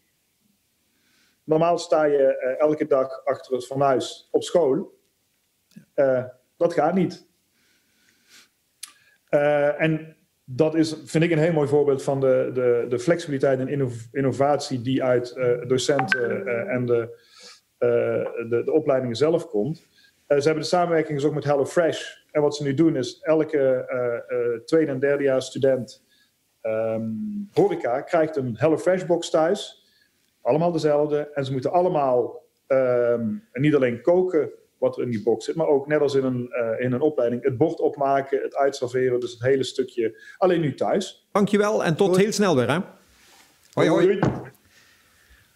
Normaal 1.44 1.78
sta 1.78 2.04
je 2.04 2.38
eh, 2.38 2.60
elke 2.60 2.86
dag 2.86 3.26
achter 3.26 3.54
het 3.54 3.66
fornuis 3.66 4.28
op 4.32 4.44
school. 4.44 5.00
Eh, 5.94 6.24
dat 6.58 6.74
gaat 6.74 6.94
niet. 6.94 7.28
Eh, 9.30 9.82
en 9.82 10.16
dat 10.44 10.76
is, 10.76 10.96
vind 11.06 11.24
ik, 11.24 11.32
een 11.32 11.38
heel 11.38 11.54
mooi 11.54 11.68
voorbeeld 11.68 12.04
van 12.04 12.20
de, 12.20 12.52
de, 12.54 12.86
de 12.90 13.00
flexibiliteit 13.00 13.60
en 13.60 13.68
innov- 13.68 14.06
innovatie 14.12 14.82
die 14.82 15.04
uit 15.04 15.34
docenten 15.68 16.48
en 16.68 16.86
de, 16.86 17.30
de, 17.78 18.62
de 18.66 18.72
opleidingen 18.72 19.16
zelf 19.16 19.48
komt. 19.48 19.78
Ze 20.28 20.36
hebben 20.36 20.64
de 20.64 20.70
samenwerking 20.70 21.18
dus 21.18 21.28
ook 21.28 21.34
met 21.34 21.44
HelloFresh. 21.44 22.16
En 22.32 22.42
wat 22.42 22.56
ze 22.56 22.64
nu 22.64 22.74
doen 22.74 22.96
is 22.96 23.20
elke 23.22 23.86
tweede 24.66 24.92
en 24.92 25.00
derdejaars 25.00 25.46
student 25.46 26.04
ehm, 26.62 27.10
horeca 27.54 28.02
krijgt 28.02 28.36
een 28.36 28.56
HelloFresh 28.58 29.06
box 29.06 29.30
thuis. 29.30 29.81
Allemaal 30.42 30.72
dezelfde. 30.72 31.30
En 31.34 31.46
ze 31.46 31.52
moeten 31.52 31.72
allemaal 31.72 32.44
ehm, 32.68 33.28
niet 33.54 33.76
alleen 33.76 34.02
koken 34.02 34.52
wat 34.78 34.98
er 34.98 35.04
in 35.04 35.10
die 35.10 35.24
box 35.24 35.46
zit, 35.46 35.56
maar 35.56 35.68
ook 35.68 35.88
net 35.88 36.02
als 36.02 36.16
in 36.16 36.24
een, 36.24 36.50
eh, 36.52 36.86
in 36.86 36.92
een 36.92 37.02
opleiding 37.02 37.44
het 37.44 37.58
bord 37.58 37.80
opmaken, 37.80 38.42
het 38.42 38.56
uitserveren, 38.56 39.20
dus 39.20 39.32
het 39.32 39.42
hele 39.42 39.64
stukje. 39.64 40.22
Alleen 40.38 40.62
nu 40.62 40.74
thuis. 40.74 41.28
Dankjewel 41.32 41.84
en 41.84 41.96
tot 41.96 42.18
heel 42.18 42.32
snel 42.32 42.56
weer, 42.56 42.72
hè? 42.72 42.80
Hoi, 43.74 43.90
hoi. 43.90 44.20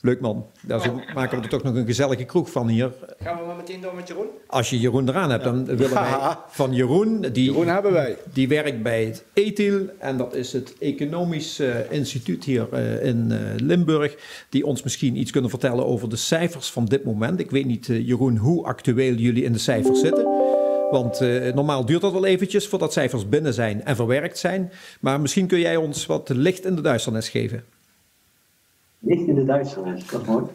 Leuk 0.06 0.20
man. 0.20 0.46
Daar 0.62 0.82
zo 0.82 1.02
maken 1.14 1.38
we 1.38 1.44
er 1.44 1.50
toch 1.50 1.64
nog 1.64 1.76
een 1.76 1.86
gezellige 1.86 2.24
kroeg 2.24 2.52
van 2.52 2.68
hier. 2.68 2.92
Gaan 3.20 3.40
we 3.40 3.46
maar 3.46 3.56
meteen 3.56 3.82
door 3.82 3.96
met 3.96 4.08
Jeroen? 4.08 4.28
Als 4.48 4.70
je 4.70 4.80
Jeroen 4.80 5.10
eraan 5.10 5.30
hebt, 5.30 5.44
dan 5.44 5.66
willen 5.66 5.94
wij 5.94 6.38
van 6.48 6.74
Jeroen... 6.74 7.22
Die, 7.22 7.44
Jeroen 7.44 7.68
hebben 7.68 7.92
wij. 7.92 8.18
Die 8.34 8.48
werkt 8.48 8.84
bij 8.84 9.06
het 9.06 9.24
ETIL 9.34 9.90
en 10.00 10.18
dat 10.18 10.34
is 10.34 10.54
het 10.54 10.78
Economisch 10.80 11.60
eh, 11.60 11.92
Instituut 11.92 12.44
hier 12.44 12.68
eh, 12.72 13.06
in 13.06 13.32
eh, 13.32 13.40
Limburg. 13.58 14.16
Die 14.50 14.66
ons 14.66 14.84
misschien 14.84 15.18
iets 15.18 15.32
kunnen 15.32 15.50
vertellen 15.50 15.86
over 15.86 16.10
de 16.10 16.16
cijfers 16.16 16.72
van 16.72 16.86
dit 16.86 17.04
moment. 17.04 17.40
Ik 17.40 17.52
weet 17.52 17.66
niet, 17.66 17.86
Jeroen, 17.86 18.38
hoe 18.38 18.66
actueel 18.66 19.14
jullie 19.14 19.44
in 19.44 19.54
de 19.54 19.60
cijfers 19.60 20.00
zitten. 20.00 20.26
Want 20.92 21.20
normaal 21.54 21.86
duurt 21.86 22.02
dat 22.02 22.12
wel 22.12 22.26
eventjes 22.26 22.68
voordat 22.68 22.94
cijfers 22.94 23.30
binnen 23.30 23.54
zijn 23.54 23.84
en 23.84 23.96
verwerkt 23.96 24.38
zijn. 24.38 24.72
Maar 25.00 25.22
misschien 25.22 25.48
kun 25.48 25.60
jij 25.60 25.76
ons 25.76 26.06
wat 26.06 26.30
licht 26.30 26.66
in 26.66 26.76
de 26.76 26.82
duisternis 26.82 27.30
geven 27.30 27.64
licht 29.06 29.28
in 29.28 29.36
de 29.36 29.44
duisternis, 29.44 30.08
dat 30.08 30.26
mooi. 30.26 30.46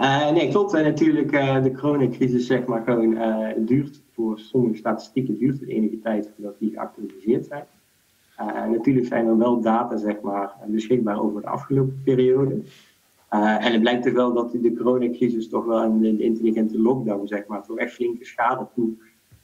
Uh, 0.00 0.30
nee, 0.30 0.48
klopt. 0.48 0.74
En 0.74 0.84
natuurlijk, 0.84 1.32
uh, 1.32 1.62
de 1.62 1.72
coronacrisis 1.72 2.46
zeg 2.46 2.64
maar 2.64 2.82
gewoon 2.82 3.12
uh, 3.12 3.48
duurt 3.56 4.00
voor 4.12 4.38
sommige 4.38 4.76
statistieken 4.76 5.38
duurt 5.38 5.60
het 5.60 5.68
enige 5.68 5.98
tijd 5.98 6.30
voordat 6.34 6.58
die 6.58 6.70
geactualiseerd 6.70 7.46
zijn. 7.46 7.64
natuurlijk 8.70 9.06
zijn 9.06 9.26
er 9.26 9.38
wel 9.38 9.60
data 9.60 9.96
zeg 9.96 10.20
maar, 10.20 10.52
beschikbaar 10.66 11.22
over 11.22 11.40
de 11.40 11.46
afgelopen 11.46 12.00
periode. 12.04 12.60
en 13.28 13.72
het 13.72 13.80
blijkt 13.80 14.02
toch 14.02 14.12
wel 14.12 14.32
dat 14.32 14.52
de 14.52 14.74
coronacrisis 14.74 15.48
toch 15.48 15.64
wel 15.64 15.82
en 15.82 15.98
de, 15.98 16.18
intelligente 16.18 16.78
lockdown 16.78 17.26
zeg 17.26 17.46
maar, 17.46 17.62
toch 17.62 17.78
echt 17.78 17.94
flinke 17.94 18.24
schade 18.24 18.66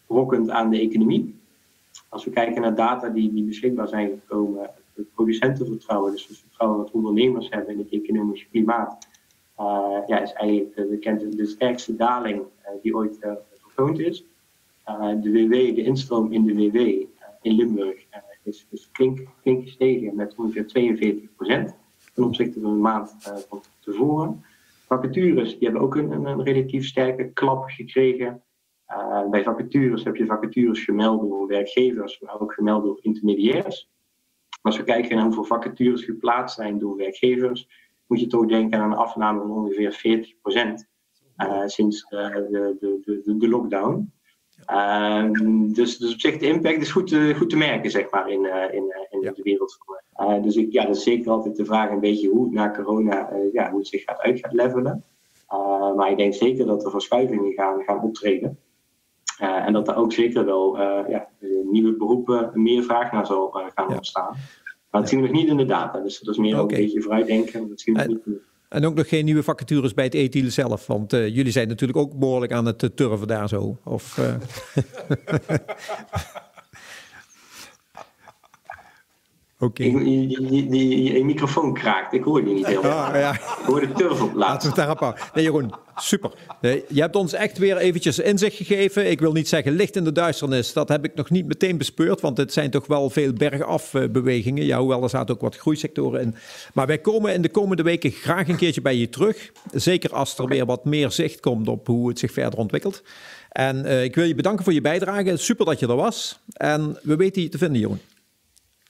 toerokkent 0.07 0.51
aan 0.51 0.71
de 0.71 0.81
economie. 0.81 1.35
Als 2.09 2.25
we 2.25 2.31
kijken 2.31 2.63
naar 2.63 2.75
data 2.75 3.09
die, 3.09 3.33
die 3.33 3.45
beschikbaar 3.45 3.89
zijn 3.89 4.09
gekomen 4.09 4.71
het 4.99 5.15
producentenvertrouwen, 5.15 6.13
dus 6.13 6.27
het 6.29 6.39
vertrouwen 6.39 6.79
wat 6.79 6.91
ondernemers 6.91 7.49
hebben 7.51 7.73
in 7.73 7.79
het 7.79 7.93
economische 7.93 8.47
klimaat, 8.49 9.09
uh, 9.61 9.99
ja, 10.07 10.21
is 10.21 10.33
eigenlijk 10.33 10.75
de, 10.75 11.29
de 11.37 11.47
sterkste 11.47 11.97
daling 11.97 12.39
uh, 12.41 12.69
die 12.83 12.97
ooit 12.97 13.19
uh, 13.21 13.33
vertoond 13.57 13.99
is. 13.99 14.25
de 15.21 15.31
WW, 15.33 15.75
de 15.75 15.83
instroom 15.83 16.33
in 16.33 16.45
de 16.45 16.55
WW 16.55 16.77
in 17.43 17.55
Limburg 17.55 18.07
is, 18.43 18.67
is 18.71 18.89
flink 18.93 19.21
gestegen 19.43 20.15
met 20.15 20.35
ongeveer 20.37 20.67
42 20.67 21.35
procent 21.37 21.77
ten 22.15 22.25
opzichte 22.25 22.61
van 22.61 22.73
de 22.73 22.79
maand 22.79 23.17
van 23.49 23.63
tevoren. 23.81 24.45
Vacatures 24.87 25.59
die 25.59 25.69
hebben 25.69 25.83
ook 25.83 25.97
een, 25.97 26.11
een, 26.11 26.43
relatief 26.43 26.87
sterke 26.87 27.33
klap 27.33 27.65
gekregen. 27.65 28.43
bij 29.31 29.43
vacatures 29.43 30.05
heb 30.05 30.17
je 30.17 30.27
vacatures 30.27 30.85
gemeld 30.85 31.21
door 31.21 31.47
werkgevers, 31.47 32.21
maar 32.21 32.41
ook 32.41 32.53
gemeld 32.53 32.83
door 32.83 32.99
intermediairs. 33.03 33.91
Als 34.61 34.77
we 34.77 34.85
kijken 34.85 35.17
naar 35.17 35.25
hoeveel 35.25 35.45
vacatures 35.45 36.05
geplaatst 36.05 36.57
zijn 36.57 36.79
door 36.79 36.97
werkgevers, 36.97 37.69
moet 38.07 38.21
je 38.21 38.27
toch 38.27 38.47
denken 38.47 38.81
aan 38.81 38.91
een 38.91 38.97
afname 38.97 39.41
van 39.41 39.51
ongeveer 39.51 40.27
40% 40.83 40.89
uh, 41.37 41.63
sinds 41.67 42.07
uh, 42.11 42.35
de, 42.35 42.77
de, 42.81 43.21
de, 43.25 43.37
de, 43.37 43.49
lockdown. 43.49 44.13
Uh, 44.71 45.31
dus, 45.73 45.99
dus 45.99 46.13
op 46.13 46.21
zich 46.21 46.39
de 46.39 46.47
impact 46.47 46.81
is 46.81 46.91
goed 46.91 47.07
te, 47.07 47.35
goed 47.37 47.51
te 47.51 47.57
merken, 47.57 47.91
zeg 47.91 48.11
maar, 48.11 48.31
in, 48.31 48.45
uh, 48.45 48.75
in, 48.75 48.95
in 49.11 49.21
ja. 49.21 49.33
de 49.33 49.43
wereld. 49.43 49.79
dus 50.43 50.57
ik, 50.57 50.73
ja, 50.73 50.85
dat 50.85 50.97
is 50.97 51.03
zeker 51.03 51.31
altijd 51.31 51.57
de 51.57 51.65
vraag 51.65 51.91
een 51.91 52.01
beetje 52.01 52.29
hoe 52.29 52.45
het 52.45 52.53
na 52.53 52.71
corona, 52.71 53.31
ja, 53.53 53.71
hoe 53.71 53.79
het 53.79 53.89
zich 53.89 54.03
gaat 54.03 54.19
uit 54.21 54.39
gaat 54.39 54.53
levelen. 54.53 55.05
maar 55.97 56.11
ik 56.11 56.17
denk 56.17 56.35
zeker 56.35 56.67
dat 56.67 56.85
er 56.85 56.91
verschuivingen 56.91 57.53
gaan, 57.53 57.83
gaan 57.83 58.03
optreden. 58.03 58.59
En 59.39 59.73
dat 59.73 59.89
er 59.89 59.97
ook 59.97 60.13
zeker 60.13 60.45
wel 60.45 60.79
ja, 61.09 61.29
nieuwe 61.71 61.97
beroepen 61.97 62.51
meer 62.55 62.83
vraag 62.83 63.13
naar 63.13 63.27
zal 63.27 63.51
gaan 63.75 63.89
ontstaan. 63.89 64.37
Maar 64.91 65.01
dat 65.01 65.11
zien 65.11 65.21
we 65.21 65.27
nog 65.27 65.37
niet 65.37 65.49
in 65.49 65.57
de 65.57 65.65
data. 65.65 66.01
Dus 66.01 66.19
dat 66.19 66.35
is 66.35 66.41
meer 66.41 66.57
ook 66.57 66.71
een 66.71 66.77
beetje 66.77 67.03
vooruitdenken. 67.03 67.69
Dat 67.69 67.81
zien 67.81 67.95
we 67.95 68.01
en, 68.01 68.09
niet 68.09 68.41
en 68.69 68.87
ook 68.87 68.95
nog 68.95 69.09
geen 69.09 69.25
nieuwe 69.25 69.43
vacatures 69.43 69.95
bij 69.95 70.05
het 70.05 70.15
ETIL 70.15 70.51
zelf. 70.51 70.87
Want 70.87 71.13
uh, 71.13 71.29
jullie 71.29 71.53
zijn 71.53 71.69
natuurlijk 71.69 71.99
ook 71.99 72.19
behoorlijk 72.19 72.53
aan 72.53 72.67
het 72.67 72.97
turven 72.97 73.27
daar 73.27 73.49
zo. 73.49 73.77
Of, 73.85 74.17
uh... 74.19 74.35
Oké. 79.61 79.85
Okay. 79.85 80.01
Je, 80.01 81.25
microfoon 81.25 81.75
kraakt, 81.75 82.13
ik 82.13 82.23
hoor 82.23 82.49
je 82.49 82.55
niet 82.55 82.67
helemaal. 82.67 83.07
Ah, 83.07 83.21
ja. 83.21 83.33
Ik 83.33 83.65
hoor 83.67 83.81
de 83.81 83.93
turf 83.93 84.23
op 84.23 84.35
laten. 84.35 84.69
Laten 84.77 84.99
we 84.99 85.07
het 85.07 85.35
Nee 85.35 85.45
Jeroen, 85.45 85.73
super. 85.97 86.31
Nee, 86.61 86.85
je 86.89 87.01
hebt 87.01 87.17
ons 87.17 87.33
echt 87.33 87.59
weer 87.59 87.77
eventjes 87.77 88.19
inzicht 88.19 88.57
gegeven. 88.57 89.11
Ik 89.11 89.21
wil 89.21 89.33
niet 89.33 89.49
zeggen 89.49 89.73
licht 89.73 89.97
in 89.97 90.05
de 90.05 90.13
duisternis. 90.13 90.73
Dat 90.73 90.89
heb 90.89 91.05
ik 91.05 91.15
nog 91.15 91.31
niet 91.31 91.47
meteen 91.47 91.79
bespeurd, 91.79 92.21
want 92.21 92.37
het 92.37 92.53
zijn 92.53 92.71
toch 92.71 92.87
wel 92.87 93.11
veel 93.11 93.33
bergafbewegingen. 93.33 94.65
Ja, 94.65 94.79
hoewel 94.79 95.03
er 95.03 95.09
zaten 95.09 95.35
ook 95.35 95.41
wat 95.41 95.57
groeisectoren 95.57 96.21
in. 96.21 96.35
Maar 96.75 96.87
wij 96.87 96.99
komen 96.99 97.35
in 97.35 97.43
de 97.43 97.51
komende 97.51 97.83
weken 97.83 98.11
graag 98.11 98.49
een 98.49 98.57
keertje 98.57 98.81
bij 98.81 98.97
je 98.97 99.09
terug. 99.09 99.53
Zeker 99.73 100.15
als 100.15 100.39
er 100.39 100.47
weer 100.47 100.67
wat 100.67 100.85
meer 100.85 101.11
zicht 101.11 101.41
komt 101.41 101.69
op 101.69 101.87
hoe 101.87 102.09
het 102.09 102.19
zich 102.19 102.33
verder 102.33 102.59
ontwikkelt. 102.59 103.03
En 103.49 103.85
uh, 103.85 104.05
ik 104.05 104.15
wil 104.15 104.25
je 104.25 104.35
bedanken 104.35 104.65
voor 104.65 104.73
je 104.73 104.81
bijdrage. 104.81 105.37
Super 105.37 105.67
dat 105.67 105.79
je 105.79 105.87
er 105.87 105.97
was. 105.97 106.39
En 106.53 106.99
we 107.03 107.17
weten 107.17 107.43
je 107.43 107.49
te 107.49 107.59
vinden, 107.59 107.81
Jeroen. 107.81 108.01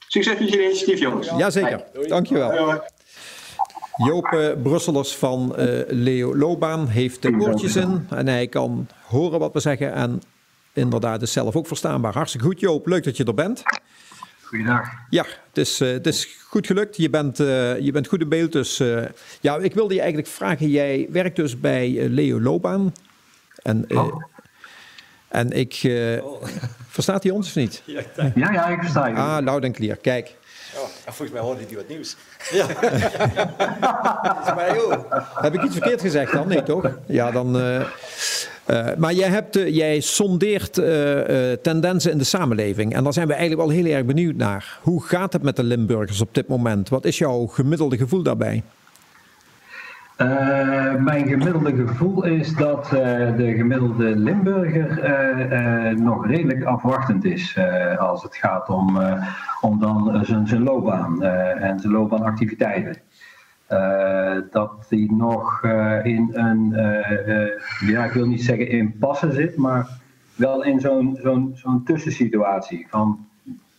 Succes 0.08 0.38
met 0.38 0.48
jullie 0.48 0.66
initiatief, 0.66 0.98
jongens. 0.98 1.30
Jazeker, 1.36 1.84
dankjewel. 2.06 2.82
Joop 3.96 4.32
uh, 4.32 4.48
Brusselers 4.62 5.16
van 5.16 5.54
uh, 5.58 5.80
Leo 5.88 6.36
Loobaan 6.36 6.86
heeft 6.86 7.22
de 7.22 7.36
oortjes 7.38 7.76
in 7.76 8.06
en 8.10 8.26
hij 8.26 8.46
kan 8.46 8.88
horen 9.02 9.38
wat 9.38 9.52
we 9.52 9.60
zeggen 9.60 9.92
en 9.92 10.22
inderdaad 10.72 11.22
is 11.22 11.32
zelf 11.32 11.56
ook 11.56 11.66
verstaanbaar. 11.66 12.12
Hartstikke 12.12 12.46
goed 12.46 12.60
Joop, 12.60 12.86
leuk 12.86 13.04
dat 13.04 13.16
je 13.16 13.24
er 13.24 13.34
bent. 13.34 13.62
Goedendag. 14.42 14.88
Ja, 15.10 15.24
het 15.48 15.58
is, 15.58 15.80
uh, 15.80 15.90
het 15.90 16.06
is 16.06 16.24
goed 16.46 16.66
gelukt. 16.66 16.96
Je 16.96 17.10
bent, 17.10 17.36
je 17.36 17.90
bent 17.92 18.06
goed 18.06 18.20
in 18.20 18.28
beeld. 18.28 18.52
Dus 18.52 18.82
ja, 19.40 19.56
ik 19.56 19.74
wilde 19.74 19.94
je 19.94 20.00
eigenlijk 20.00 20.30
vragen. 20.30 20.68
Jij 20.68 21.08
werkt 21.10 21.36
dus 21.36 21.60
bij 21.60 22.08
Leo 22.08 22.40
Loobaan. 22.40 22.92
En 23.62 23.84
oh. 23.88 24.22
En 25.28 25.52
ik... 25.52 25.82
Uh, 25.82 26.22
verstaat 26.88 27.22
hij 27.22 27.32
ons 27.32 27.48
of 27.48 27.54
niet? 27.54 27.82
Ja, 27.84 28.02
ja, 28.34 28.66
ik 28.66 28.80
versta 28.80 29.06
je. 29.06 29.14
Ah, 29.14 29.44
loud 29.44 29.64
en 29.64 29.72
clear. 29.72 29.96
Kijk. 29.96 30.36
Oh, 30.74 30.84
volgens 31.04 31.30
mij 31.30 31.40
hoorde 31.40 31.60
hij 31.66 31.76
wat 31.76 31.88
nieuws. 31.88 32.16
Ja. 32.50 32.66
maar, 34.54 34.76
Heb 35.34 35.54
ik 35.54 35.62
iets 35.62 35.76
verkeerd 35.76 36.00
gezegd 36.00 36.32
dan? 36.32 36.48
Nee, 36.48 36.62
toch? 36.62 36.90
Ja, 37.06 37.30
dan... 37.30 37.56
Uh, 37.56 37.80
uh, 38.66 38.86
maar 38.96 39.12
jij, 39.12 39.28
hebt, 39.28 39.54
jij 39.54 40.00
sondeert 40.00 40.74
tendensen 41.62 42.10
in 42.10 42.18
de 42.18 42.24
samenleving. 42.24 42.94
En 42.94 43.04
daar 43.04 43.12
zijn 43.12 43.26
we 43.26 43.34
eigenlijk 43.34 43.68
wel 43.68 43.76
heel 43.76 43.92
erg 43.92 44.04
benieuwd 44.04 44.36
naar. 44.36 44.78
Hoe 44.82 45.04
gaat 45.04 45.32
het 45.32 45.42
met 45.42 45.56
de 45.56 45.62
Limburgers 45.62 46.20
op 46.20 46.34
dit 46.34 46.48
moment? 46.48 46.88
Wat 46.88 47.04
is 47.04 47.18
jouw 47.18 47.46
gemiddelde 47.46 47.96
gevoel 47.96 48.22
daarbij? 48.22 48.62
Uh, 50.22 50.94
mijn 50.94 51.28
gemiddelde 51.28 51.76
gevoel 51.76 52.24
is 52.24 52.54
dat 52.54 52.84
uh, 52.84 52.92
de 53.36 53.54
gemiddelde 53.56 54.16
Limburger 54.16 55.04
uh, 55.92 55.98
nog 55.98 56.26
redelijk 56.26 56.64
afwachtend 56.64 57.24
is 57.24 57.58
als 57.98 58.22
het 58.22 58.36
gaat 58.36 58.68
om, 58.68 58.98
om 59.60 59.78
dan 59.78 60.24
zijn, 60.24 60.62
loopbaan 60.62 61.22
en 61.22 61.80
zijn 61.80 61.92
loopbaanactiviteiten. 61.92 62.96
dat 64.50 64.86
hij 64.88 65.08
nog 65.10 65.64
in 66.02 66.30
een, 66.32 66.70
ja 67.86 68.04
ik 68.04 68.12
wil 68.12 68.26
niet 68.26 68.44
zeggen 68.44 68.68
impasse 68.68 69.32
zit, 69.32 69.56
maar 69.56 69.88
wel 70.34 70.64
in 70.64 70.80
zo'n 70.80 71.18
zo'n 71.22 71.52
zo'n 71.54 71.84
tussensituatie 71.84 72.86
van 72.88 73.26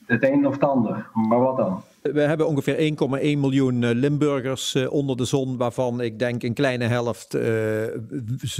het 0.06 0.24
een 0.24 0.48
of 0.48 0.54
het 0.54 0.64
ander. 0.64 1.10
Maar 1.14 1.40
wat 1.40 1.58
dan? 1.58 1.84
We 2.02 2.22
hebben 2.22 2.48
ongeveer 2.48 2.76
1,1 2.76 3.40
miljoen 3.40 3.84
eh, 3.84 3.90
Limburgers 3.94 4.76
eh, 4.76 4.92
onder 4.92 5.18
de 5.18 5.26
zon, 5.26 5.58
waarvan 5.58 6.02
ik 6.02 6.20
denk 6.20 6.44
een 6.44 6.54
kleine 6.54 6.86
helft 6.86 7.36
uh, 7.36 7.42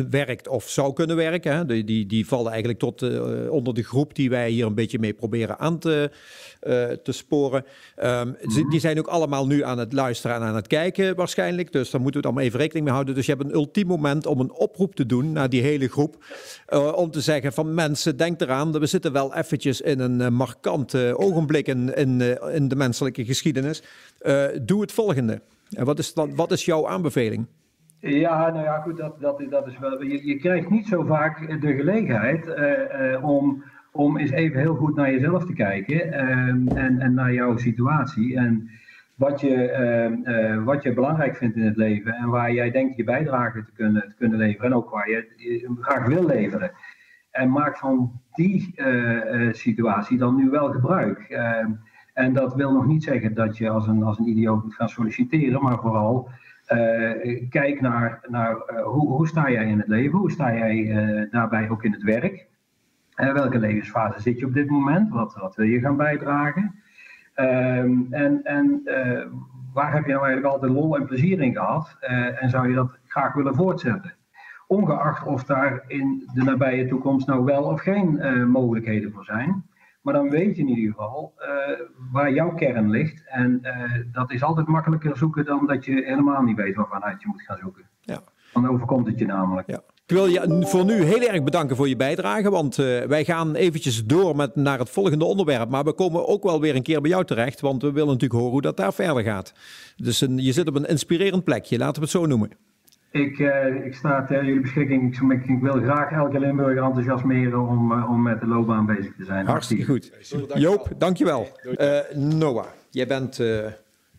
werkt 0.10 0.48
of 0.48 0.70
zou 0.70 0.94
kunnen 0.94 1.16
werken. 1.16 1.56
Hè. 1.56 1.66
Die, 1.66 1.84
die, 1.84 2.06
die 2.06 2.28
vallen 2.28 2.50
eigenlijk 2.50 2.80
tot 2.80 3.02
uh, 3.02 3.52
onder 3.52 3.74
de 3.74 3.84
groep 3.84 4.16
die 4.16 4.30
wij 4.30 4.50
hier 4.50 4.66
een 4.66 4.76
beetje 4.76 5.00
mee 5.00 5.14
proberen 5.14 5.60
aan 5.60 5.80
te, 5.80 6.12
uh, 6.68 6.86
te 6.86 7.12
sporen. 7.12 7.66
Um, 8.04 8.38
die 8.70 8.80
zijn 8.80 9.00
ook 9.00 9.08
allemaal 9.08 9.48
nu 9.48 9.64
aan 9.64 9.78
het 9.78 9.94
luisteren 9.94 10.36
en 10.36 10.42
aan 10.42 10.56
het 10.56 10.68
kijken 10.68 11.16
waarschijnlijk. 11.16 11.72
Dus 11.72 11.90
daar 11.90 12.02
moeten 12.02 12.22
we 12.22 12.26
dan 12.26 12.36
maar 12.36 12.44
even 12.44 12.60
rekening 12.60 12.86
mee 12.86 12.94
houden. 12.94 13.16
Dus 13.16 13.26
je 13.26 13.32
hebt 13.32 13.44
een 13.44 13.54
ultiem 13.54 13.88
moment 13.88 14.26
om 14.26 14.40
een 14.40 14.52
oproep 14.52 14.96
te 14.96 15.06
doen 15.06 15.32
naar 15.32 15.50
die 15.50 15.62
hele 15.62 15.88
groep. 15.88 16.24
om 16.96 17.12
te 17.12 17.22
zeggen 17.22 17.54
van 17.54 17.74
mensen, 17.74 18.18
denk 18.18 18.42
eraan, 18.42 18.72
we 18.72 18.86
zitten 18.86 19.12
wel 19.12 19.36
eventjes 19.36 19.82
in 19.82 20.00
een 20.00 20.34
markant 20.34 20.96
ogenblik 20.96 21.68
in, 21.68 21.96
in, 21.96 22.38
in 22.54 22.68
de 22.68 22.76
menselijke 22.76 23.24
geschiedenis. 23.30 23.84
Uh, 24.22 24.46
doe 24.62 24.82
het 24.82 24.92
volgende. 24.92 25.42
En 25.78 25.86
wat 25.86 26.00
is, 26.00 26.14
dan, 26.14 26.36
wat 26.36 26.52
is 26.52 26.66
jouw 26.66 26.88
aanbeveling? 26.88 27.46
Ja, 28.00 28.50
nou 28.50 28.64
ja, 28.64 28.80
goed, 28.80 28.98
dat, 28.98 29.22
dat, 29.22 29.44
dat 29.50 29.68
is 29.68 29.78
wel. 29.80 30.04
Je, 30.04 30.26
je 30.28 30.36
krijgt 30.36 30.70
niet 30.70 30.88
zo 30.88 31.04
vaak 31.04 31.62
de 31.62 31.74
gelegenheid 31.76 32.48
uh, 32.48 33.12
uh, 33.12 33.24
om, 33.24 33.64
om 33.92 34.18
eens 34.18 34.32
even 34.32 34.60
heel 34.60 34.76
goed 34.76 34.96
naar 34.96 35.12
jezelf 35.12 35.46
te 35.46 35.54
kijken 35.54 36.14
en, 36.14 36.68
en 37.00 37.14
naar 37.14 37.34
jouw 37.34 37.58
situatie. 37.58 38.36
En 38.36 38.70
wat 39.16 39.42
je, 39.42 40.62
wat 40.66 40.84
je 40.84 40.94
belangrijk 40.94 41.36
vindt 41.38 41.56
in 41.56 41.66
het 41.66 41.78
leven 41.78 42.14
en 42.14 42.30
waar 42.30 42.54
jij 42.54 42.72
denkt 42.72 42.96
je 42.96 43.04
bijdrage 43.04 43.64
te 43.66 43.72
kunnen, 43.76 44.02
te 44.02 44.16
kunnen 44.18 44.38
leveren 44.38 44.66
en 44.66 44.78
ook 44.78 44.90
waar 44.90 45.10
je, 45.10 45.76
graag 45.80 46.08
wil 46.08 46.26
leveren. 46.26 46.72
En 47.32 47.52
maak 47.52 47.78
van 47.78 48.22
die 48.34 48.74
situatie 49.52 50.18
dan 50.18 50.36
nu 50.36 50.50
wel 50.50 50.72
gebruik. 50.72 51.20
En 51.30 51.80
dat 52.28 52.56
wil 52.56 52.72
nog 52.72 52.86
niet 52.86 53.04
zeggen 53.04 53.34
dat 53.34 53.58
je 53.58 53.70
als 53.70 53.88
een, 53.88 54.04
als 54.04 54.20
een 54.20 54.28
idioot 54.28 54.64
moet 54.64 54.76
gaan 54.76 54.90
solliciteren, 54.90 55.62
maar 55.62 55.80
vooral 55.80 56.30
kijk 57.50 57.82
naar, 57.82 58.26
naar 58.28 58.56
hoe, 58.84 59.08
hoe 59.08 59.28
sta 59.28 59.52
jij 59.52 59.66
in 59.66 59.78
het 59.78 59.88
leven, 59.88 60.20
hoe 60.20 60.32
sta 60.32 60.54
jij 60.54 61.28
daarbij 61.32 61.70
ook 61.70 61.84
in 61.84 61.92
het 61.92 62.04
werk. 62.04 62.48
welke 63.16 63.60
levensfase 63.60 64.22
zit 64.22 64.40
je 64.40 64.46
op 64.46 64.54
dit 64.54 64.70
moment, 64.70 65.10
wat, 65.10 65.36
wat 65.36 65.56
wil 65.56 65.66
je 65.66 65.80
gaan 65.80 65.98
bijdragen. 65.98 66.76
Ehm, 67.34 68.02
en 68.10 68.44
en 68.44 68.82
waar 69.74 69.94
heb 69.94 70.06
je 70.06 70.12
nou 70.12 70.26
eigenlijk 70.26 70.54
altijd 70.54 70.72
lol 70.72 70.98
en 70.98 71.06
plezier 71.06 71.42
in 71.42 71.54
gehad 71.54 71.98
en 72.40 72.50
zou 72.50 72.68
je 72.68 72.76
dat 72.76 73.00
graag 73.06 73.34
willen 73.34 73.56
voortzetten? 73.56 74.14
Ongeacht 74.68 75.26
of 75.26 75.44
daar 75.44 75.84
in 75.88 76.30
de 76.34 76.44
nabije 76.44 76.88
toekomst 76.88 77.28
nou 77.28 77.44
wel 77.44 77.64
of 77.64 77.82
geen 77.82 78.20
mogelijkheden 78.50 79.12
voor 79.12 79.26
zijn. 79.26 79.64
Maar 80.02 80.14
dan 80.14 80.30
weet 80.30 80.56
je 80.56 80.62
in 80.62 80.68
ieder 80.68 80.92
geval 80.92 81.34
uh, 81.40 81.48
waar 82.12 82.34
jouw 82.34 82.54
kern 82.54 82.90
ligt. 82.90 83.24
En 83.28 83.60
uh, 83.62 83.94
dat 84.12 84.32
is 84.32 84.44
altijd 84.44 84.68
makkelijker 84.68 85.18
zoeken 85.18 85.46
dan 85.46 85.68
dat 85.68 85.86
je 85.86 85.92
helemaal 85.92 86.42
niet 86.42 86.56
weet 86.56 86.76
waarvanuit 86.76 87.22
je 87.22 87.28
moet 87.28 87.42
gaan 87.42 87.58
zoeken. 87.58 87.90
Ja. 88.02 88.22
Dan 88.54 88.70
overkomt 88.70 89.08
het 89.08 89.20
je 89.20 89.26
namelijk. 89.26 89.70
Ja. 89.70 89.82
Ik 90.06 90.16
wil 90.16 90.26
je 90.26 90.66
voor 90.68 90.86
nu 90.86 90.94
heel 90.94 91.22
erg 91.22 91.44
bedanken 91.44 91.76
voor 91.76 91.88
je 91.88 91.96
bijdrage, 91.96 92.50
want 92.50 92.78
uh, 92.78 93.02
wij 93.02 93.26
gaan 93.26 93.56
eventjes 93.56 94.06
door 94.06 94.36
met, 94.36 94.56
naar 94.56 94.80
het 94.80 94.90
volgende 94.90 95.26
onderwerp. 95.26 95.70
Maar 95.70 95.84
we 95.84 95.94
komen 95.94 96.28
ook 96.28 96.44
wel 96.44 96.62
weer 96.62 96.76
een 96.76 96.84
keer 96.84 97.02
bij 97.02 97.10
jou 97.10 97.26
terecht, 97.26 97.60
want 97.60 97.82
we 97.82 97.92
willen 97.92 98.08
natuurlijk 98.08 98.40
horen 98.40 98.52
hoe 98.52 98.62
dat 98.62 98.78
daar 98.78 98.94
verder 98.94 99.24
gaat. 99.24 99.54
Dus 99.96 100.22
een, 100.22 100.38
je 100.38 100.52
zit 100.52 100.68
op 100.68 100.76
een 100.76 100.88
inspirerend 100.88 101.44
plekje, 101.44 101.78
laten 101.78 101.96
we 101.96 102.02
het 102.02 102.10
zo 102.10 102.26
noemen. 102.26 102.50
Ik, 103.12 103.40
uh, 103.40 103.86
ik 103.86 103.96
sta 103.96 104.26
ter 104.26 104.46
jullie 104.46 104.62
beschikking. 104.62 105.32
Ik, 105.32 105.46
ik, 105.46 105.62
wil 105.62 105.82
graag 105.82 106.12
elke 106.12 106.40
Limburger 106.40 106.84
enthousiasmeren 106.84 107.68
om, 107.68 107.92
uh, 107.92 108.10
om 108.10 108.22
met 108.22 108.40
de 108.40 108.48
loopbaan 108.48 108.86
bezig 108.86 109.16
te 109.18 109.26
zijn. 109.26 109.46
Hartstikke 109.46 109.86
goed. 109.86 110.12
Joop, 110.54 110.90
dankjewel. 110.98 111.48
Uh, 111.64 112.00
Noah, 112.14 112.66
jij 112.90 113.08
bent, 113.08 113.38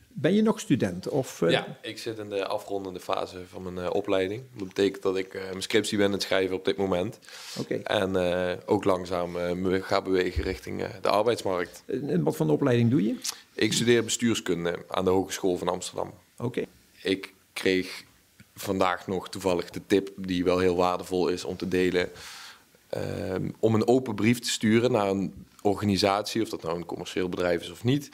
ben 0.09 0.35
je 0.35 0.43
nog 0.43 0.61
student? 0.61 1.09
Of, 1.09 1.43
Ja, 1.49 1.67
ik 1.83 1.99
zit 1.99 2.19
in 2.19 2.29
de 2.29 2.47
afrondende 2.47 3.01
fase 3.01 3.39
van 3.49 3.73
mijn 3.73 3.93
opleiding. 3.93 4.43
Dat 4.57 4.69
betekent 4.69 5.03
dat 5.03 5.17
ik 5.17 5.33
mijn 5.33 5.63
scriptie 5.63 5.97
ben 5.97 6.07
aan 6.07 6.13
het 6.13 6.23
schrijven 6.23 6.57
op 6.57 6.65
dit 6.65 6.77
moment. 6.77 7.19
Okay. 7.59 7.81
En 7.83 8.17
ook 8.67 8.85
langzaam 8.85 9.33
me 9.33 9.83
ga 9.83 10.03
bewegen 10.03 10.43
richting 10.43 10.85
de 11.03 11.09
arbeidsmarkt. 11.09 11.85
En 11.87 12.23
wat 12.23 12.37
voor 12.37 12.49
opleiding 12.49 12.91
doe 12.91 13.07
je? 13.07 13.17
Ik 13.55 13.73
studeer 13.73 14.05
bestuurskunde 14.05 14.79
aan 14.89 15.05
de 15.05 15.11
Hogeschool 15.11 15.57
van 15.57 15.69
Amsterdam. 15.69 16.13
Oké. 16.39 16.65
Ik 17.03 17.35
kreeg 17.53 18.05
vandaag 18.61 19.07
nog 19.07 19.29
toevallig 19.29 19.71
de 19.71 19.81
tip 19.87 20.11
die 20.17 20.45
wel 20.45 20.59
heel 20.59 20.77
waardevol 20.77 21.29
is 21.29 21.45
om 21.45 21.57
te 21.57 21.69
delen. 21.69 22.11
Um, 22.97 23.55
om 23.59 23.75
een 23.75 23.87
open 23.87 24.15
brief 24.15 24.39
te 24.39 24.51
sturen 24.51 24.93
naar 24.93 25.09
een 25.09 25.47
organisatie, 25.63 26.43
of 26.43 26.49
dat 26.49 26.63
nou 26.63 26.77
een 26.77 26.87
commercieel 26.87 27.29
bedrijf 27.29 27.63
is 27.63 27.71
of 27.71 27.85
niet. 27.85 28.11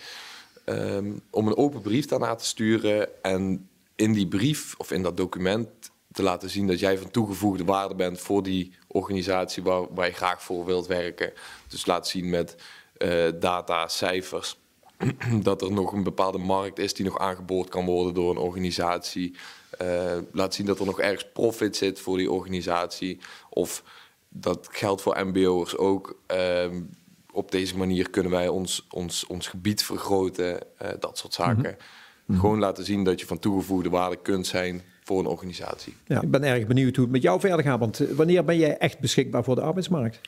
Um, 0.64 1.20
om 1.30 1.46
een 1.46 1.56
open 1.56 1.80
brief 1.80 2.06
daarna 2.06 2.34
te 2.34 2.44
sturen 2.44 3.22
en 3.22 3.68
in 3.94 4.12
die 4.12 4.26
brief 4.26 4.74
of 4.78 4.90
in 4.90 5.02
dat 5.02 5.16
document 5.16 5.68
te 6.12 6.22
laten 6.22 6.50
zien 6.50 6.66
dat 6.66 6.78
jij 6.78 6.98
van 6.98 7.10
toegevoegde 7.10 7.64
waarde 7.64 7.94
bent 7.94 8.20
voor 8.20 8.42
die 8.42 8.72
organisatie 8.86 9.62
waar, 9.62 9.94
waar 9.94 10.06
je 10.06 10.12
graag 10.12 10.42
voor 10.42 10.64
wilt 10.64 10.86
werken. 10.86 11.32
Dus 11.68 11.86
laat 11.86 12.08
zien 12.08 12.30
met 12.30 12.56
uh, 12.98 13.28
data, 13.40 13.88
cijfers, 13.88 14.56
dat 15.42 15.62
er 15.62 15.72
nog 15.72 15.92
een 15.92 16.02
bepaalde 16.02 16.38
markt 16.38 16.78
is 16.78 16.94
die 16.94 17.04
nog 17.04 17.18
aangeboord 17.18 17.68
kan 17.68 17.84
worden 17.84 18.14
door 18.14 18.30
een 18.30 18.36
organisatie. 18.36 19.36
Uh, 19.82 20.12
laat 20.32 20.54
zien 20.54 20.66
dat 20.66 20.78
er 20.78 20.86
nog 20.86 21.00
ergens 21.00 21.26
profit 21.32 21.76
zit 21.76 22.00
voor 22.00 22.16
die 22.16 22.30
organisatie. 22.30 23.18
Of 23.50 23.82
dat 24.28 24.68
geldt 24.70 25.02
voor 25.02 25.26
MBO'ers 25.26 25.76
ook. 25.76 26.20
Uh, 26.32 26.66
op 27.32 27.50
deze 27.50 27.76
manier 27.76 28.10
kunnen 28.10 28.32
wij 28.32 28.48
ons, 28.48 28.86
ons, 28.90 29.26
ons 29.26 29.48
gebied 29.48 29.82
vergroten, 29.84 30.62
uh, 30.82 30.88
dat 31.00 31.18
soort 31.18 31.34
zaken. 31.34 31.76
Mm 31.76 31.76
-hmm. 32.26 32.40
Gewoon 32.40 32.58
laten 32.58 32.84
zien 32.84 33.04
dat 33.04 33.20
je 33.20 33.26
van 33.26 33.38
toegevoegde 33.38 33.90
waarde 33.90 34.16
kunt 34.22 34.46
zijn 34.46 34.82
voor 35.02 35.18
een 35.18 35.26
organisatie. 35.26 35.94
Ja, 36.06 36.22
ik 36.22 36.30
ben 36.30 36.42
erg 36.42 36.66
benieuwd 36.66 36.96
hoe 36.96 37.04
het 37.04 37.12
met 37.12 37.22
jou 37.22 37.40
verder 37.40 37.64
gaat. 37.64 37.78
Want 37.78 37.98
wanneer 37.98 38.44
ben 38.44 38.58
jij 38.58 38.78
echt 38.78 38.98
beschikbaar 38.98 39.44
voor 39.44 39.54
de 39.54 39.60
arbeidsmarkt? 39.60 40.20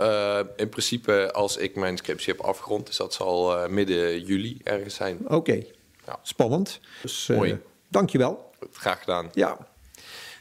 Uh, 0.00 0.38
in 0.56 0.68
principe, 0.68 1.32
als 1.32 1.56
ik 1.56 1.76
mijn 1.76 1.96
scriptie 1.96 2.32
heb 2.32 2.44
afgerond, 2.44 2.86
dus 2.86 2.96
dat 2.96 3.14
zal 3.14 3.54
uh, 3.54 3.68
midden 3.68 4.24
juli 4.24 4.60
ergens 4.62 4.94
zijn. 4.94 5.18
Oké, 5.24 5.34
okay. 5.34 5.72
ja. 6.06 6.18
spannend. 6.22 6.80
Dus, 7.02 7.26
Mooi. 7.26 7.58
Dankjewel. 7.88 8.47
Graag 8.72 8.98
gedaan. 8.98 9.30
Ja. 9.32 9.58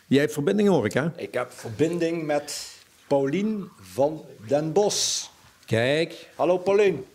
Jij 0.07 0.19
hebt 0.19 0.33
verbinding, 0.33 0.69
hoor 0.69 0.85
ik, 0.85 0.93
hè? 0.93 1.07
Ik 1.15 1.33
heb 1.33 1.51
verbinding 1.51 2.25
met 2.25 2.75
Paulien 3.07 3.69
van 3.81 4.25
den 4.47 4.71
Bos. 4.71 5.29
Kijk. 5.65 6.29
Hallo, 6.35 6.57
Paulien. 6.57 7.05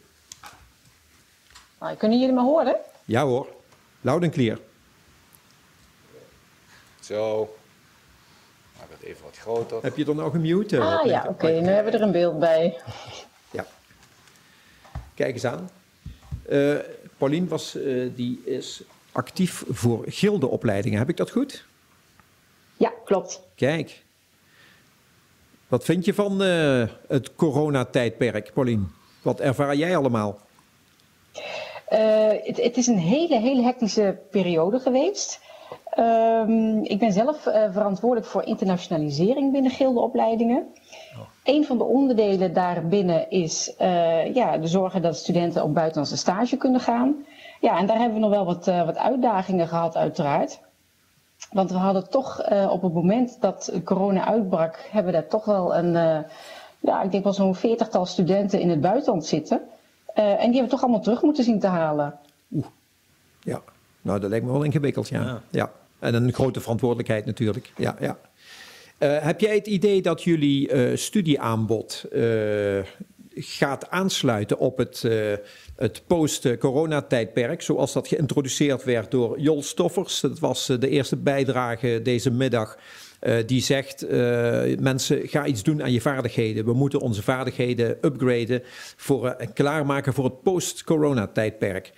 Nou, 1.80 1.96
kunnen 1.96 2.18
jullie 2.18 2.34
me 2.34 2.40
horen? 2.40 2.76
Ja 3.04 3.24
hoor. 3.24 3.48
Loud 4.00 4.22
en 4.22 4.30
clear. 4.30 4.58
Zo. 7.00 7.56
Maar 8.78 8.86
het 8.90 9.02
even 9.02 9.24
wat 9.24 9.36
groter. 9.36 9.82
Heb 9.82 9.96
je 9.96 10.04
dan 10.04 10.16
nog 10.16 10.34
een 10.34 10.40
mute? 10.40 10.80
Ah 10.80 11.06
ja, 11.06 11.20
oké. 11.20 11.28
Okay. 11.28 11.60
Nu 11.60 11.68
hebben 11.68 11.92
we 11.92 11.98
er 11.98 12.04
een 12.04 12.12
beeld 12.12 12.38
bij. 12.38 12.76
Ja. 13.50 13.66
Kijk 15.14 15.34
eens 15.34 15.44
aan. 15.44 15.70
Uh, 16.50 16.78
Paulien 17.16 17.48
was, 17.48 17.76
uh, 17.76 18.10
die 18.14 18.42
is 18.44 18.82
actief 19.12 19.64
voor 19.68 20.04
gildeopleidingen. 20.06 20.98
Heb 20.98 21.08
ik 21.08 21.16
dat 21.16 21.30
goed? 21.30 21.64
Ja, 22.76 22.92
klopt. 23.04 23.42
Kijk. 23.54 24.04
Wat 25.68 25.84
vind 25.84 26.04
je 26.04 26.14
van 26.14 26.42
uh, 26.42 26.84
het 27.08 27.34
coronatijdperk, 27.34 28.52
Paulien? 28.54 28.90
Wat 29.22 29.40
ervaar 29.40 29.76
jij 29.76 29.96
allemaal? 29.96 30.38
Uh, 31.92 32.28
het, 32.28 32.56
het, 32.56 32.76
is 32.76 32.86
een 32.86 32.98
hele, 32.98 33.40
hele 33.40 33.62
hectische 33.62 34.18
periode 34.30 34.78
geweest. 34.78 35.40
Um, 35.98 36.84
ik 36.84 36.98
ben 36.98 37.12
zelf 37.12 37.46
uh, 37.46 37.72
verantwoordelijk 37.72 38.26
voor 38.30 38.44
internationalisering 38.44 39.52
binnen 39.52 39.70
gildeopleidingen. 39.70 40.66
Oh. 41.14 41.20
Een 41.44 41.64
van 41.64 41.78
de 41.78 41.84
onderdelen 41.84 42.52
daarbinnen 42.52 43.30
is 43.30 43.74
ja, 44.34 44.58
de 44.58 44.66
zorgen 44.66 45.02
dat 45.02 45.16
studenten 45.16 45.62
op 45.62 45.74
buitenlandse 45.74 46.16
stage 46.16 46.56
kunnen 46.56 46.80
gaan. 46.80 47.24
Ja, 47.62 47.78
en 47.78 47.86
daar 47.86 47.98
hebben 47.98 48.14
we 48.14 48.20
nog 48.20 48.30
wel 48.30 48.44
wat, 48.44 48.68
uh, 48.68 48.84
wat 48.84 48.96
uitdagingen 48.96 49.68
gehad, 49.68 49.96
uiteraard. 49.96 50.60
Want 51.50 51.70
we 51.70 51.76
hadden 51.76 52.10
toch 52.10 52.50
uh, 52.52 52.70
op 52.70 52.82
het 52.82 52.92
moment 52.92 53.40
dat 53.40 53.72
corona 53.84 54.26
uitbrak, 54.26 54.88
hebben 54.90 55.12
we 55.12 55.18
daar 55.18 55.28
toch 55.28 55.44
wel 55.44 55.76
een, 55.76 55.94
uh, 55.94 56.18
ja, 56.80 57.02
ik 57.02 57.10
denk 57.10 57.24
wel 57.24 57.32
zo'n 57.32 57.54
veertigtal 57.54 58.06
studenten 58.06 58.60
in 58.60 58.70
het 58.70 58.80
buitenland 58.80 59.26
zitten. 59.26 59.60
en 60.14 60.24
die 60.24 60.42
hebben 60.42 60.62
we 60.62 60.68
toch 60.68 60.82
allemaal 60.82 61.00
terug 61.00 61.22
moeten 61.22 61.44
zien 61.44 61.60
te 61.60 61.66
halen. 61.66 62.18
Oeh, 62.52 62.66
ja. 63.40 63.60
Nou, 64.00 64.20
dat 64.20 64.30
lijkt 64.30 64.44
me 64.44 64.52
wel 64.52 64.62
ingewikkeld, 64.62 65.08
ja. 65.08 65.22
ja. 65.22 65.40
ja. 65.50 65.70
En 65.98 66.14
een 66.14 66.32
grote 66.32 66.60
verantwoordelijkheid 66.60 67.26
natuurlijk, 67.26 67.72
ja, 67.76 67.96
ja. 68.00 68.16
heb 68.98 69.40
jij 69.40 69.54
het 69.54 69.66
idee 69.66 70.02
dat 70.02 70.22
jullie 70.22 70.96
studieaanbod 70.96 72.04
gaat 73.34 73.90
aansluiten 73.90 74.58
op 74.58 74.78
het, 74.78 75.02
uh, 75.02 75.32
het 75.82 76.02
post-coronatijdperk, 76.06 77.62
zoals 77.62 77.92
dat 77.92 78.08
geïntroduceerd 78.08 78.84
werd 78.84 79.10
door 79.10 79.40
Jol 79.40 79.62
Stoffers. 79.62 80.20
Dat 80.20 80.38
was 80.38 80.66
de 80.66 80.88
eerste 80.88 81.16
bijdrage 81.16 82.00
deze 82.02 82.30
middag. 82.30 82.78
Uh, 83.20 83.36
die 83.46 83.62
zegt, 83.62 84.04
uh, 84.04 84.10
mensen, 84.78 85.28
ga 85.28 85.46
iets 85.46 85.62
doen 85.62 85.82
aan 85.82 85.92
je 85.92 86.00
vaardigheden. 86.00 86.64
We 86.64 86.72
moeten 86.72 87.00
onze 87.00 87.22
vaardigheden 87.22 87.98
upgraden 88.00 88.62
voor, 88.96 89.28
en 89.28 89.52
klaarmaken 89.52 90.12
voor 90.12 90.24
het 90.24 90.42
post-coronatijdperk. 90.42 91.92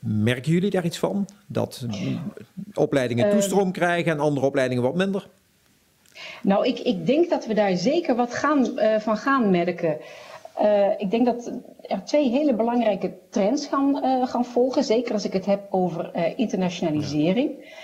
merken 0.00 0.52
jullie 0.52 0.70
daar 0.70 0.84
iets 0.84 0.98
van? 0.98 1.28
Dat 1.46 1.86
opleidingen 2.74 3.30
toestroom 3.30 3.72
krijgen 3.72 4.12
en 4.12 4.20
andere 4.20 4.46
opleidingen 4.46 4.82
wat 4.82 4.94
minder? 4.94 5.26
Nou, 6.42 6.66
ik, 6.66 6.78
ik 6.78 7.06
denk 7.06 7.30
dat 7.30 7.46
we 7.46 7.54
daar 7.54 7.76
zeker 7.76 8.16
wat 8.16 8.34
gaan, 8.34 8.66
uh, 8.76 8.98
van 8.98 9.16
gaan 9.16 9.50
merken. 9.50 9.96
Uh, 10.60 10.88
ik 10.96 11.10
denk 11.10 11.26
dat 11.26 11.52
er 11.82 12.04
twee 12.04 12.28
hele 12.28 12.54
belangrijke 12.54 13.12
trends 13.30 13.66
gaan, 13.66 14.04
uh, 14.04 14.26
gaan 14.26 14.44
volgen. 14.44 14.84
Zeker 14.84 15.12
als 15.12 15.24
ik 15.24 15.32
het 15.32 15.46
heb 15.46 15.60
over 15.70 16.10
internationalisering. 16.36 17.74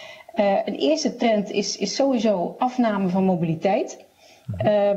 een 0.64 0.74
eerste 0.74 1.16
trend 1.16 1.50
is, 1.50 1.76
is 1.76 1.94
sowieso 1.94 2.54
afname 2.58 3.08
van 3.08 3.24
mobiliteit. 3.24 4.04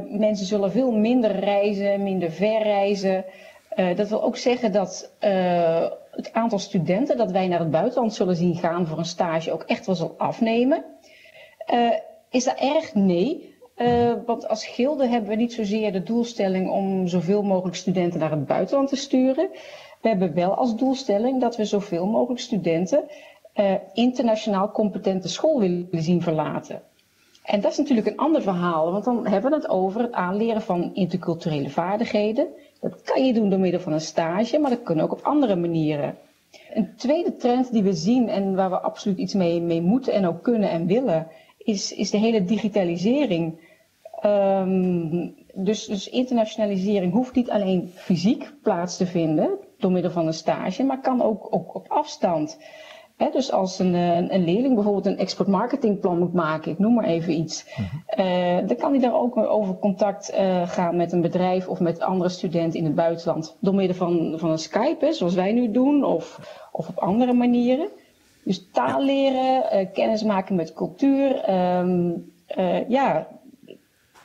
mensen 0.10 0.46
zullen 0.46 0.72
veel 0.72 0.92
minder 0.92 1.40
reizen, 1.40 2.04
minder 2.04 2.32
ver 2.32 2.62
reizen. 2.62 3.26
dat 3.96 4.10
wil 4.10 4.24
ook 4.24 4.38
zeggen 4.38 4.72
dat 4.72 5.12
het 6.12 6.34
aantal 6.34 6.60
studenten 6.60 7.18
dat 7.18 7.32
wij 7.32 7.48
naar 7.48 7.60
het 7.60 7.72
buitenland 7.72 8.14
zullen 8.14 8.36
zien 8.36 8.56
gaan 8.56 8.88
voor 8.88 8.98
een 8.98 9.06
stage 9.06 9.52
ook 9.52 9.64
echt 9.64 9.86
wel 9.86 9.96
zal 9.96 10.16
afnemen. 10.18 10.84
Is 12.30 12.44
dat 12.44 12.60
erg? 12.60 12.94
Nee. 12.94 13.55
Uh, 13.78 14.14
want 14.26 14.48
als 14.48 14.66
gilde 14.66 15.08
hebben 15.08 15.30
we 15.30 15.36
niet 15.36 15.54
zozeer 15.54 15.92
de 15.92 16.04
doelstelling 16.04 16.70
om 16.70 17.08
zoveel 17.08 17.44
mogelijk 17.44 17.76
studenten 17.76 18.20
naar 18.20 18.32
het 18.32 18.46
buitenland 18.46 18.90
te 18.90 18.96
sturen. 18.96 19.50
We 20.02 20.08
hebben 20.08 20.34
wel 20.34 20.54
als 20.54 20.76
doelstelling 20.76 21.42
dat 21.42 21.56
we 21.56 21.66
zoveel 21.66 22.06
mogelijk 22.06 22.40
studenten 22.42 23.04
uh, 23.56 23.74
internationaal 23.94 24.72
competente 24.72 25.28
school 25.28 25.60
willen 25.60 25.88
zien 25.92 26.22
verlaten. 26.22 26.82
En 27.44 27.62
dat 27.62 27.72
is 27.72 27.78
natuurlijk 27.78 28.08
een 28.08 28.18
ander 28.18 28.42
verhaal, 28.42 28.92
want 28.92 29.04
dan 29.04 29.28
hebben 29.28 29.52
we 29.52 29.58
het 29.58 29.70
over 29.70 30.02
het 30.02 30.12
aanleren 30.12 30.62
van 30.62 30.92
interculturele 30.94 31.70
vaardigheden. 31.70 32.48
Dat 32.80 33.02
kan 33.02 33.26
je 33.26 33.34
doen 33.34 33.50
door 33.50 33.60
middel 33.60 33.80
van 33.80 33.94
een 33.94 34.02
stage, 34.02 34.60
maar 34.60 34.70
dat 34.70 34.84
kan 34.84 35.00
ook 35.00 35.12
op 35.12 35.22
andere 35.24 35.56
manieren. 35.56 36.18
Een 36.74 36.96
tweede 36.96 37.36
trend 37.36 37.72
die 37.72 37.84
we 37.84 37.94
zien 37.94 38.30
en 38.30 38.56
waar 38.56 38.70
we 38.70 38.80
absoluut 38.80 39.18
iets 39.18 39.34
mee, 39.34 39.62
mee 39.62 39.82
moeten 39.82 40.14
en 40.14 40.28
ook 40.28 40.44
kunnen 40.44 40.70
en 40.70 40.86
willen, 40.86 41.28
is, 41.58 41.94
is 41.94 42.10
de 42.10 42.18
hele 42.18 42.44
digitalisering. 42.44 43.60
Ehm, 44.26 45.28
dus, 45.54 45.86
dus 45.86 46.10
internationalisering 46.10 47.14
hoeft 47.14 47.36
niet 47.36 47.50
alleen 47.50 47.92
fysiek 47.94 48.54
plaats 48.64 48.98
te 48.98 49.06
vinden 49.06 49.50
door 49.78 49.92
middel 49.92 50.12
van 50.12 50.28
een 50.28 50.34
stage, 50.34 50.84
maar 50.84 51.02
kan 51.02 51.22
ook, 51.22 51.48
ook 51.50 51.76
op 51.76 51.86
afstand. 51.88 52.58
dus 53.32 53.52
als 53.52 53.80
een, 53.80 53.94
een, 53.94 54.44
leerling 54.44 54.74
bijvoorbeeld 54.74 55.06
een 55.06 55.18
export-marketingplan 55.18 56.20
moet 56.20 56.34
maken, 56.34 56.72
ik 56.72 56.80
noem 56.80 56.94
maar 56.94 57.06
even 57.06 57.34
iets, 57.34 57.66
uh, 58.20 58.58
dan 58.68 58.76
kan 58.76 58.92
hij 58.92 59.00
daar 59.00 59.14
ook 59.14 59.38
over 59.38 59.76
contact 59.80 60.34
uh, 60.34 60.70
gaan 60.70 60.96
met 60.96 61.12
een 61.12 61.22
bedrijf 61.22 61.68
of 61.68 61.80
met 61.80 62.00
andere 62.00 62.30
studenten 62.30 62.80
in 62.80 62.86
het 62.86 62.96
buitenland. 62.96 63.58
Door 63.60 63.76
middel 63.76 63.96
van, 63.98 64.34
van 64.38 64.52
een 64.52 64.58
Skype, 64.58 65.14
zoals 65.14 65.36
wij 65.36 65.52
nu 65.52 65.72
doen, 65.72 66.04
of, 66.04 66.40
of 66.72 66.88
op 66.88 66.98
andere 66.98 67.34
manieren. 67.34 67.88
Dus 68.44 68.70
taal 68.72 69.04
leren, 69.04 69.64
uh, 69.74 69.86
kennis 69.94 70.24
maken 70.24 70.56
met 70.56 70.74
cultuur. 70.74 71.50
Um, 71.78 72.34
ja, 72.88 73.28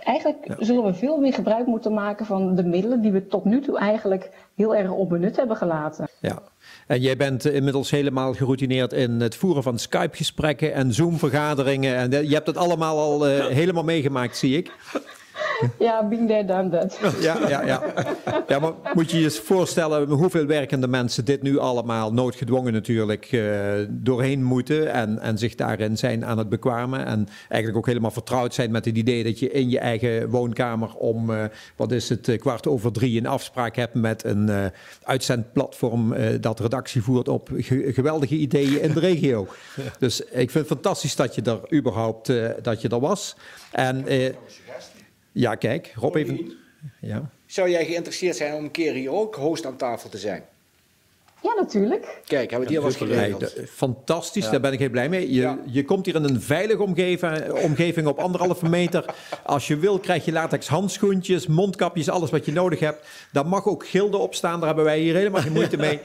eigenlijk 0.04 0.54
zullen 0.58 0.84
we 0.84 0.94
veel 0.94 1.16
meer 1.16 1.34
gebruik 1.34 1.66
moeten 1.66 1.94
maken 1.94 2.26
van 2.26 2.54
de 2.54 2.64
middelen 2.64 3.02
die 3.02 3.12
we 3.12 3.26
tot 3.26 3.44
nu 3.44 3.60
toe 3.60 3.78
eigenlijk 3.78 4.30
heel 4.54 4.76
erg 4.76 4.90
onbenut 4.90 5.36
hebben 5.36 5.56
gelaten. 5.56 6.08
Ja. 6.20 6.38
En 6.86 7.00
jij 7.00 7.16
bent 7.16 7.44
inmiddels 7.44 7.90
helemaal 7.90 8.32
geroutineerd 8.32 8.92
in 8.92 9.20
het 9.20 9.36
voeren 9.36 9.62
van 9.62 9.78
Skype-gesprekken 9.78 10.74
en 10.74 10.92
Zoom-vergaderingen. 10.92 11.96
En 11.96 12.10
je 12.28 12.34
hebt 12.34 12.46
het 12.46 12.56
allemaal 12.56 12.98
al 12.98 13.28
uh, 13.28 13.46
helemaal 13.46 13.84
meegemaakt, 13.84 14.36
zie 14.36 14.56
ik. 14.56 14.72
Ja, 15.78 16.08
been 16.08 16.26
there, 16.26 16.44
done 16.44 16.68
that. 16.68 16.98
Ja, 17.20 17.48
ja, 17.48 17.62
ja. 17.64 17.82
ja, 18.48 18.58
maar 18.58 18.72
moet 18.94 19.10
je 19.10 19.18
je 19.18 19.24
eens 19.24 19.38
voorstellen 19.38 20.08
hoeveel 20.08 20.46
werkende 20.46 20.88
mensen 20.88 21.24
dit 21.24 21.42
nu 21.42 21.58
allemaal, 21.58 22.12
noodgedwongen 22.12 22.72
natuurlijk, 22.72 23.32
uh, 23.32 23.72
doorheen 23.88 24.44
moeten 24.44 24.92
en, 24.92 25.18
en 25.18 25.38
zich 25.38 25.54
daarin 25.54 25.98
zijn 25.98 26.24
aan 26.24 26.38
het 26.38 26.48
bekwamen. 26.48 27.06
En 27.06 27.28
eigenlijk 27.48 27.76
ook 27.76 27.86
helemaal 27.86 28.10
vertrouwd 28.10 28.54
zijn 28.54 28.70
met 28.70 28.84
het 28.84 28.96
idee 28.96 29.24
dat 29.24 29.38
je 29.38 29.50
in 29.50 29.70
je 29.70 29.78
eigen 29.78 30.30
woonkamer 30.30 30.94
om, 30.94 31.30
uh, 31.30 31.44
wat 31.76 31.92
is 31.92 32.08
het, 32.08 32.36
kwart 32.38 32.66
over 32.66 32.92
drie 32.92 33.18
een 33.18 33.26
afspraak 33.26 33.76
hebt 33.76 33.94
met 33.94 34.24
een 34.24 34.48
uh, 34.48 34.64
uitzendplatform 35.02 36.14
dat 36.40 36.60
redactie 36.60 37.02
voert 37.02 37.28
op 37.28 37.48
ge 37.56 37.90
geweldige 37.92 38.34
ideeën 38.34 38.82
in 38.82 38.92
de 38.92 39.00
regio. 39.00 39.46
Dus 39.98 40.20
ik 40.20 40.50
vind 40.50 40.54
het 40.54 40.66
fantastisch 40.66 41.16
dat 41.16 41.34
je 41.34 41.42
er 41.42 41.74
überhaupt, 41.74 42.32
dat 42.62 42.82
je 42.82 42.88
er 42.88 43.00
was. 43.00 43.36
En... 43.70 44.04
Ja, 45.32 45.54
kijk, 45.54 45.92
Rob 45.94 46.14
even. 46.14 46.52
Ja. 47.00 47.30
Zou 47.46 47.70
jij 47.70 47.84
geïnteresseerd 47.84 48.36
zijn 48.36 48.54
om 48.54 48.64
een 48.64 48.70
keer 48.70 48.92
hier 48.92 49.10
ook 49.10 49.34
host 49.34 49.66
aan 49.66 49.76
tafel 49.76 50.10
te 50.10 50.18
zijn? 50.18 50.44
Ja, 51.42 51.54
natuurlijk. 51.54 52.20
Kijk, 52.24 52.50
hebben 52.50 52.68
we 52.68 52.74
die 52.74 52.78
al 52.78 52.84
wat 52.84 52.96
geregeld? 52.96 53.54
Fantastisch, 53.68 54.44
ja. 54.44 54.50
daar 54.50 54.60
ben 54.60 54.72
ik 54.72 54.78
heel 54.78 54.90
blij 54.90 55.08
mee. 55.08 55.32
Je, 55.32 55.40
ja. 55.40 55.58
je 55.66 55.84
komt 55.84 56.06
hier 56.06 56.14
in 56.14 56.24
een 56.24 56.40
veilige 56.40 56.82
omgeving, 56.82 57.52
omgeving 57.52 58.06
op 58.06 58.18
anderhalve 58.18 58.68
meter. 58.68 59.04
Als 59.44 59.66
je 59.66 59.76
wil, 59.76 59.98
krijg 59.98 60.24
je 60.24 60.32
latex 60.32 60.68
handschoentjes, 60.68 61.46
mondkapjes, 61.46 62.08
alles 62.08 62.30
wat 62.30 62.44
je 62.44 62.52
nodig 62.52 62.80
hebt. 62.80 63.06
Daar 63.32 63.46
mag 63.46 63.66
ook 63.66 63.86
gilden 63.86 64.20
op 64.20 64.34
staan, 64.34 64.58
daar 64.58 64.66
hebben 64.66 64.84
wij 64.84 64.98
hier 64.98 65.14
helemaal 65.14 65.40
geen 65.40 65.52
moeite 65.52 65.76
mee. 65.76 66.00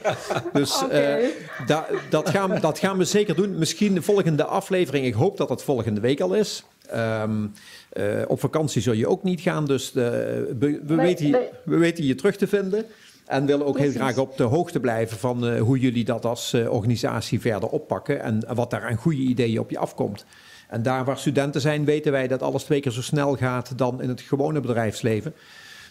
Dus 0.52 0.82
okay. 0.82 1.22
uh, 1.22 1.28
da, 1.66 1.86
dat, 2.10 2.30
gaan, 2.30 2.60
dat 2.60 2.78
gaan 2.78 2.98
we 2.98 3.04
zeker 3.04 3.34
doen. 3.34 3.58
Misschien 3.58 3.94
de 3.94 4.02
volgende 4.02 4.44
aflevering, 4.44 5.06
ik 5.06 5.14
hoop 5.14 5.36
dat 5.36 5.48
het 5.48 5.62
volgende 5.62 6.00
week 6.00 6.20
al 6.20 6.34
is. 6.34 6.64
Um, 6.94 7.52
uh, 7.92 8.22
op 8.26 8.40
vakantie 8.40 8.82
zul 8.82 8.92
je 8.92 9.08
ook 9.08 9.22
niet 9.22 9.40
gaan, 9.40 9.64
dus 9.64 9.92
de, 9.92 10.54
we, 10.58 10.80
we, 10.84 10.94
nee, 10.94 11.06
weten, 11.06 11.30
nee. 11.30 11.48
we 11.64 11.76
weten 11.76 12.04
je 12.04 12.14
terug 12.14 12.36
te 12.36 12.46
vinden. 12.46 12.84
En 13.26 13.46
willen 13.46 13.66
ook 13.66 13.74
Precies. 13.74 13.92
heel 13.92 14.02
graag 14.02 14.18
op 14.18 14.36
de 14.36 14.42
hoogte 14.42 14.80
blijven 14.80 15.18
van 15.18 15.52
uh, 15.52 15.60
hoe 15.60 15.78
jullie 15.78 16.04
dat 16.04 16.24
als 16.24 16.54
uh, 16.54 16.72
organisatie 16.72 17.40
verder 17.40 17.68
oppakken 17.68 18.22
en 18.22 18.46
wat 18.54 18.70
daar 18.70 18.82
aan 18.88 18.96
goede 18.96 19.18
ideeën 19.18 19.60
op 19.60 19.70
je 19.70 19.78
afkomt. 19.78 20.24
En 20.68 20.82
daar 20.82 21.04
waar 21.04 21.18
studenten 21.18 21.60
zijn, 21.60 21.84
weten 21.84 22.12
wij 22.12 22.28
dat 22.28 22.42
alles 22.42 22.62
twee 22.62 22.80
keer 22.80 22.92
zo 22.92 23.02
snel 23.02 23.36
gaat 23.36 23.78
dan 23.78 24.02
in 24.02 24.08
het 24.08 24.20
gewone 24.20 24.60
bedrijfsleven. 24.60 25.34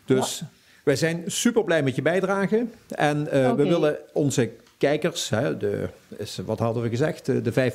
Dus 0.05 0.39
ja. 0.39 0.49
wij 0.84 0.95
zijn 0.95 1.23
super 1.25 1.63
blij 1.63 1.84
met 1.84 1.95
je 1.95 2.01
bijdrage. 2.01 2.65
En 2.88 3.17
uh, 3.17 3.25
okay. 3.25 3.55
we 3.55 3.63
willen 3.63 3.97
onze 4.13 4.49
kijkers, 4.78 5.30
hè, 5.30 5.58
de, 5.58 5.90
is, 6.18 6.40
wat 6.46 6.60
hadden 6.60 6.84
we 6.84 6.90
gezegd, 6.90 7.26
de 7.26 7.72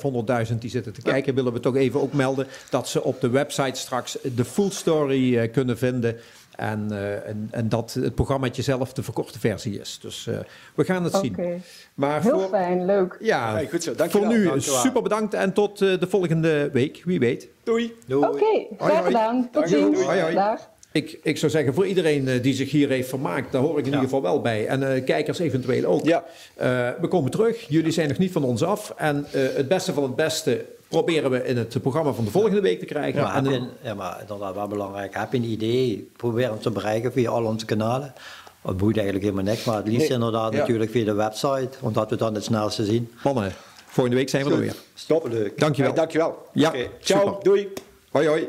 500.000 0.47 0.57
die 0.59 0.69
zitten 0.69 0.93
te 0.93 1.01
kijken, 1.01 1.35
willen 1.35 1.53
we 1.53 1.59
toch 1.59 1.75
even 1.75 2.01
ook 2.01 2.13
melden 2.13 2.47
dat 2.69 2.87
ze 2.87 3.03
op 3.03 3.21
de 3.21 3.29
website 3.29 3.79
straks 3.79 4.17
de 4.35 4.45
full 4.45 4.69
story 4.69 5.35
uh, 5.35 5.51
kunnen 5.51 5.77
vinden. 5.77 6.17
En, 6.55 6.87
uh, 6.91 7.27
en, 7.27 7.47
en, 7.51 7.69
dat 7.69 7.93
het 7.93 8.15
programmaatje 8.15 8.61
zelf 8.61 8.93
de 8.93 9.03
verkorte 9.03 9.39
versie 9.39 9.79
is. 9.79 9.99
Dus 10.01 10.27
uh, 10.27 10.37
we 10.75 10.83
gaan 10.83 11.03
het 11.03 11.15
zien. 11.15 11.61
Maar 11.93 12.21
Heel 12.21 12.39
voor, 12.39 12.49
fijn, 12.49 12.85
leuk. 12.85 13.17
Ja, 13.19 13.53
hey, 13.53 13.67
goed 13.67 13.83
zo. 13.83 13.95
Dank 13.95 14.11
voor 14.11 14.21
wel, 14.21 14.29
nu 14.29 14.43
dank 14.43 14.61
super 14.61 15.01
bedankt 15.01 15.33
en 15.33 15.53
tot 15.53 15.77
de 15.77 16.07
volgende 16.09 16.69
week, 16.71 17.01
wie 17.05 17.19
weet. 17.19 17.47
Doei. 17.63 17.95
Oké, 18.09 18.27
okay, 18.27 18.67
graag 18.77 19.05
gedaan. 19.05 19.49
Tot 19.51 19.69
ziens. 19.69 20.01
Hoi, 20.01 20.21
hoi. 20.21 20.33
Dag. 20.33 20.69
Ik, 20.91 21.19
ik 21.23 21.37
zou 21.37 21.51
zeggen, 21.51 21.73
voor 21.73 21.87
iedereen 21.87 22.27
uh, 22.27 22.43
die 22.43 22.53
zich 22.53 22.71
hier 22.71 22.89
heeft 22.89 23.09
vermaakt, 23.09 23.51
daar 23.51 23.61
hoor 23.61 23.79
ik 23.79 23.85
in 23.85 23.91
ja. 23.91 23.97
ieder 23.97 24.03
geval 24.03 24.21
wel 24.21 24.41
bij. 24.41 24.67
En 24.67 24.81
uh, 24.81 25.05
kijkers 25.05 25.39
eventueel 25.39 25.85
ook. 25.85 26.05
Ja. 26.05 26.23
Uh, 26.61 26.89
we 27.01 27.07
komen 27.07 27.31
terug. 27.31 27.65
Jullie 27.67 27.91
zijn 27.91 28.07
nog 28.07 28.17
niet 28.17 28.31
van 28.31 28.43
ons 28.43 28.63
af. 28.63 28.93
En 28.97 29.25
het 29.31 29.67
beste 29.67 29.93
van 29.93 30.03
het 30.03 30.15
beste 30.15 30.65
proberen 30.87 31.31
we 31.31 31.45
in 31.45 31.57
het 31.57 31.81
programma 31.81 32.11
van 32.11 32.25
de 32.25 32.31
volgende 32.31 32.61
week 32.61 32.79
te 32.79 32.85
krijgen. 32.85 33.21
Ja, 33.21 33.35
en 33.81 33.97
maar 33.97 34.17
inderdaad 34.21 34.55
wel 34.55 34.67
belangrijk. 34.67 35.15
Heb 35.15 35.31
je 35.31 35.37
een 35.37 35.43
idee? 35.43 36.09
Probeer 36.15 36.51
ons 36.51 36.63
te 36.63 36.71
bereiken 36.71 37.11
via 37.11 37.29
al 37.29 37.45
onze 37.45 37.65
kanalen. 37.65 38.13
Het 38.61 38.77
boeit 38.77 38.95
eigenlijk 38.95 39.25
helemaal 39.25 39.53
niks, 39.53 39.63
maar 39.63 39.75
het 39.75 39.87
liefst 39.87 40.09
nee. 40.09 40.17
inderdaad 40.17 40.53
ja. 40.53 40.59
natuurlijk 40.59 40.91
via 40.91 41.05
de 41.05 41.13
website, 41.13 41.69
omdat 41.79 42.09
we 42.09 42.15
dan 42.15 42.33
het 42.33 42.43
snelste 42.43 42.85
zien. 42.85 43.11
Mannen, 43.23 43.51
volgende 43.85 44.17
week 44.17 44.29
zijn 44.29 44.45
we 44.45 44.51
er 44.51 44.59
weer. 44.59 44.75
Stop. 44.93 45.27
Leuk. 45.27 45.59
Dankjewel. 45.59 45.91
Hey, 45.91 45.99
dankjewel. 45.99 46.45
Ja, 46.53 46.69
okay. 46.69 46.89
Ciao, 46.99 47.25
super. 47.25 47.43
doei. 47.43 47.67
Hoi 48.11 48.27
hoi. 48.27 48.47